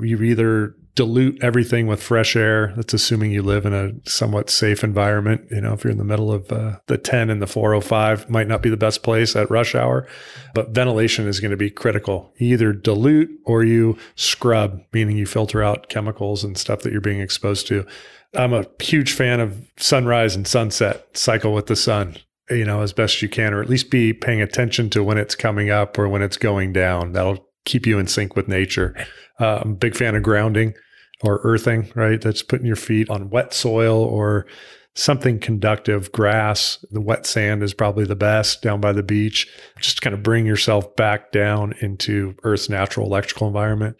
You 0.00 0.22
either 0.22 0.74
dilute 0.94 1.42
everything 1.42 1.86
with 1.86 2.02
fresh 2.02 2.36
air. 2.36 2.72
That's 2.76 2.92
assuming 2.92 3.30
you 3.30 3.42
live 3.42 3.64
in 3.64 3.72
a 3.72 3.92
somewhat 4.08 4.50
safe 4.50 4.84
environment. 4.84 5.46
You 5.50 5.62
know, 5.62 5.72
if 5.72 5.84
you're 5.84 5.90
in 5.90 5.98
the 5.98 6.04
middle 6.04 6.30
of 6.30 6.52
uh, 6.52 6.78
the 6.86 6.98
10 6.98 7.30
and 7.30 7.40
the 7.40 7.46
405, 7.46 8.28
might 8.28 8.48
not 8.48 8.62
be 8.62 8.68
the 8.68 8.76
best 8.76 9.02
place 9.02 9.34
at 9.34 9.50
rush 9.50 9.74
hour, 9.74 10.06
but 10.54 10.70
ventilation 10.70 11.26
is 11.26 11.40
going 11.40 11.50
to 11.50 11.56
be 11.56 11.70
critical. 11.70 12.32
You 12.36 12.48
either 12.48 12.72
dilute 12.72 13.30
or 13.44 13.64
you 13.64 13.96
scrub, 14.16 14.80
meaning 14.92 15.16
you 15.16 15.26
filter 15.26 15.62
out 15.62 15.88
chemicals 15.88 16.44
and 16.44 16.58
stuff 16.58 16.80
that 16.80 16.92
you're 16.92 17.00
being 17.00 17.20
exposed 17.20 17.66
to. 17.68 17.86
I'm 18.34 18.52
a 18.52 18.66
huge 18.80 19.12
fan 19.12 19.40
of 19.40 19.66
sunrise 19.78 20.36
and 20.36 20.46
sunset 20.46 21.06
cycle 21.16 21.52
with 21.54 21.66
the 21.66 21.76
sun. 21.76 22.16
You 22.50 22.64
know, 22.64 22.82
as 22.82 22.92
best 22.92 23.22
you 23.22 23.28
can, 23.28 23.54
or 23.54 23.62
at 23.62 23.70
least 23.70 23.90
be 23.90 24.12
paying 24.12 24.42
attention 24.42 24.90
to 24.90 25.02
when 25.02 25.16
it's 25.16 25.34
coming 25.34 25.70
up 25.70 25.96
or 25.98 26.08
when 26.08 26.22
it's 26.22 26.36
going 26.36 26.72
down. 26.72 27.12
That'll 27.12 27.46
keep 27.64 27.86
you 27.86 27.98
in 27.98 28.06
sync 28.06 28.36
with 28.36 28.48
nature. 28.48 28.94
Uh, 29.40 29.60
I'm 29.62 29.72
a 29.72 29.76
big 29.76 29.96
fan 29.96 30.14
of 30.14 30.22
grounding 30.22 30.74
or 31.22 31.40
earthing, 31.44 31.90
right? 31.94 32.20
That's 32.20 32.42
putting 32.42 32.66
your 32.66 32.76
feet 32.76 33.08
on 33.08 33.30
wet 33.30 33.54
soil 33.54 33.96
or 33.96 34.46
something 34.94 35.38
conductive, 35.38 36.12
grass. 36.12 36.84
The 36.90 37.00
wet 37.00 37.26
sand 37.26 37.62
is 37.62 37.74
probably 37.74 38.04
the 38.04 38.16
best 38.16 38.62
down 38.62 38.80
by 38.80 38.92
the 38.92 39.02
beach. 39.02 39.48
Just 39.78 40.02
kind 40.02 40.14
of 40.14 40.22
bring 40.22 40.46
yourself 40.46 40.94
back 40.96 41.32
down 41.32 41.74
into 41.80 42.34
Earth's 42.42 42.68
natural 42.68 43.06
electrical 43.06 43.46
environment 43.46 43.96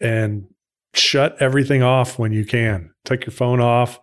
and 0.00 0.46
shut 0.94 1.40
everything 1.40 1.82
off 1.82 2.18
when 2.18 2.32
you 2.32 2.44
can. 2.44 2.90
Take 3.04 3.24
your 3.26 3.32
phone 3.32 3.60
off. 3.60 4.00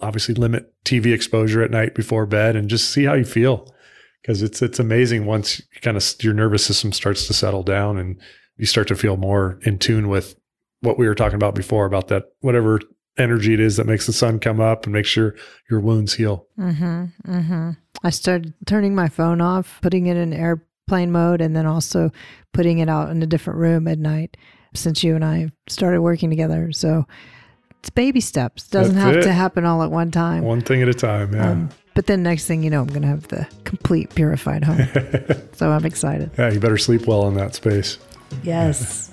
Obviously, 0.00 0.34
limit 0.34 0.72
TV 0.84 1.12
exposure 1.12 1.62
at 1.62 1.70
night 1.70 1.94
before 1.94 2.26
bed 2.26 2.56
and 2.56 2.68
just 2.68 2.90
see 2.90 3.04
how 3.04 3.14
you 3.14 3.24
feel. 3.24 3.72
Because 4.20 4.42
it's 4.42 4.62
it's 4.62 4.78
amazing 4.78 5.26
once 5.26 5.58
you 5.58 5.80
kind 5.80 5.96
of 5.96 6.14
your 6.20 6.34
nervous 6.34 6.64
system 6.64 6.92
starts 6.92 7.26
to 7.26 7.34
settle 7.34 7.64
down 7.64 7.98
and 7.98 8.20
you 8.62 8.66
start 8.66 8.86
to 8.86 8.94
feel 8.94 9.16
more 9.16 9.58
in 9.62 9.76
tune 9.76 10.08
with 10.08 10.36
what 10.82 10.96
we 10.96 11.08
were 11.08 11.16
talking 11.16 11.34
about 11.34 11.52
before 11.52 11.84
about 11.84 12.06
that 12.06 12.26
whatever 12.42 12.78
energy 13.18 13.52
it 13.52 13.58
is 13.58 13.76
that 13.76 13.88
makes 13.88 14.06
the 14.06 14.12
sun 14.12 14.38
come 14.38 14.60
up 14.60 14.84
and 14.84 14.92
make 14.92 15.04
sure 15.04 15.34
your 15.68 15.80
wounds 15.80 16.14
heal. 16.14 16.46
Mm-hmm. 16.56 17.06
Mm-hmm. 17.26 17.70
I 18.04 18.10
started 18.10 18.54
turning 18.64 18.94
my 18.94 19.08
phone 19.08 19.40
off, 19.40 19.80
putting 19.82 20.06
it 20.06 20.16
in 20.16 20.32
airplane 20.32 21.10
mode, 21.10 21.40
and 21.40 21.56
then 21.56 21.66
also 21.66 22.12
putting 22.52 22.78
it 22.78 22.88
out 22.88 23.10
in 23.10 23.20
a 23.20 23.26
different 23.26 23.58
room 23.58 23.88
at 23.88 23.98
night 23.98 24.36
since 24.74 25.02
you 25.02 25.16
and 25.16 25.24
I 25.24 25.50
started 25.68 26.00
working 26.00 26.30
together. 26.30 26.70
So 26.70 27.04
it's 27.80 27.90
baby 27.90 28.20
steps. 28.20 28.68
Doesn't 28.68 28.94
That's 28.94 29.06
have 29.06 29.16
it. 29.16 29.22
to 29.22 29.32
happen 29.32 29.64
all 29.64 29.82
at 29.82 29.90
one 29.90 30.12
time. 30.12 30.44
One 30.44 30.60
thing 30.60 30.82
at 30.82 30.88
a 30.88 30.94
time. 30.94 31.34
Yeah. 31.34 31.50
Um, 31.50 31.68
but 31.94 32.06
then 32.06 32.22
next 32.22 32.46
thing 32.46 32.62
you 32.62 32.70
know, 32.70 32.82
I'm 32.82 32.86
going 32.86 33.02
to 33.02 33.08
have 33.08 33.26
the 33.26 33.48
complete 33.64 34.14
purified 34.14 34.62
home. 34.62 34.86
so 35.52 35.72
I'm 35.72 35.84
excited. 35.84 36.30
yeah, 36.38 36.52
you 36.52 36.60
better 36.60 36.78
sleep 36.78 37.08
well 37.08 37.26
in 37.26 37.34
that 37.34 37.56
space. 37.56 37.98
Yes. 38.42 39.10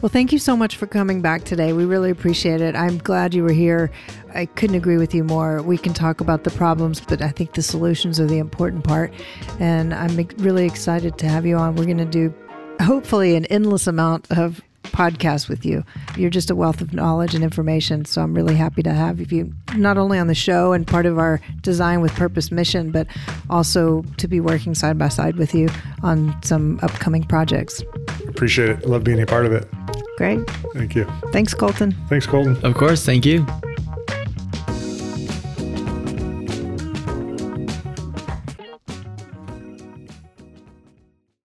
Well, 0.00 0.08
thank 0.08 0.32
you 0.32 0.38
so 0.38 0.56
much 0.56 0.76
for 0.76 0.86
coming 0.86 1.20
back 1.20 1.44
today. 1.44 1.74
We 1.74 1.84
really 1.84 2.10
appreciate 2.10 2.62
it. 2.62 2.74
I'm 2.74 2.96
glad 2.98 3.34
you 3.34 3.42
were 3.42 3.52
here. 3.52 3.90
I 4.34 4.46
couldn't 4.46 4.76
agree 4.76 4.96
with 4.96 5.14
you 5.14 5.24
more. 5.24 5.60
We 5.60 5.76
can 5.76 5.92
talk 5.92 6.22
about 6.22 6.44
the 6.44 6.50
problems, 6.50 7.00
but 7.00 7.20
I 7.20 7.28
think 7.28 7.52
the 7.52 7.60
solutions 7.60 8.18
are 8.18 8.26
the 8.26 8.38
important 8.38 8.84
part. 8.84 9.12
And 9.58 9.92
I'm 9.92 10.16
really 10.38 10.64
excited 10.64 11.18
to 11.18 11.28
have 11.28 11.44
you 11.44 11.56
on. 11.56 11.76
We're 11.76 11.84
going 11.84 11.98
to 11.98 12.06
do 12.06 12.32
hopefully 12.80 13.36
an 13.36 13.44
endless 13.46 13.86
amount 13.86 14.30
of 14.30 14.62
podcasts 14.92 15.48
with 15.48 15.64
you. 15.64 15.84
You're 16.16 16.30
just 16.30 16.50
a 16.50 16.56
wealth 16.56 16.80
of 16.80 16.92
knowledge 16.92 17.34
and 17.34 17.42
information. 17.42 18.04
So 18.04 18.22
I'm 18.22 18.34
really 18.34 18.54
happy 18.54 18.82
to 18.82 18.92
have 18.92 19.32
you 19.32 19.52
not 19.74 19.98
only 19.98 20.18
on 20.18 20.26
the 20.26 20.34
show 20.34 20.72
and 20.72 20.86
part 20.86 21.06
of 21.06 21.18
our 21.18 21.40
Design 21.62 22.00
with 22.00 22.12
Purpose 22.14 22.50
mission, 22.50 22.90
but 22.90 23.06
also 23.48 24.04
to 24.18 24.28
be 24.28 24.40
working 24.40 24.74
side 24.74 24.98
by 24.98 25.08
side 25.08 25.36
with 25.36 25.54
you 25.54 25.68
on 26.02 26.34
some 26.42 26.78
upcoming 26.82 27.22
projects. 27.24 27.82
Appreciate 28.28 28.70
it. 28.70 28.86
Love 28.86 29.04
being 29.04 29.20
a 29.20 29.26
part 29.26 29.46
of 29.46 29.52
it. 29.52 29.68
Great. 30.16 30.48
Thank 30.74 30.94
you. 30.94 31.04
Thanks, 31.32 31.54
Colton. 31.54 31.92
Thanks, 32.08 32.26
Colton. 32.26 32.56
Of 32.64 32.74
course. 32.74 33.04
Thank 33.04 33.24
you. 33.24 33.46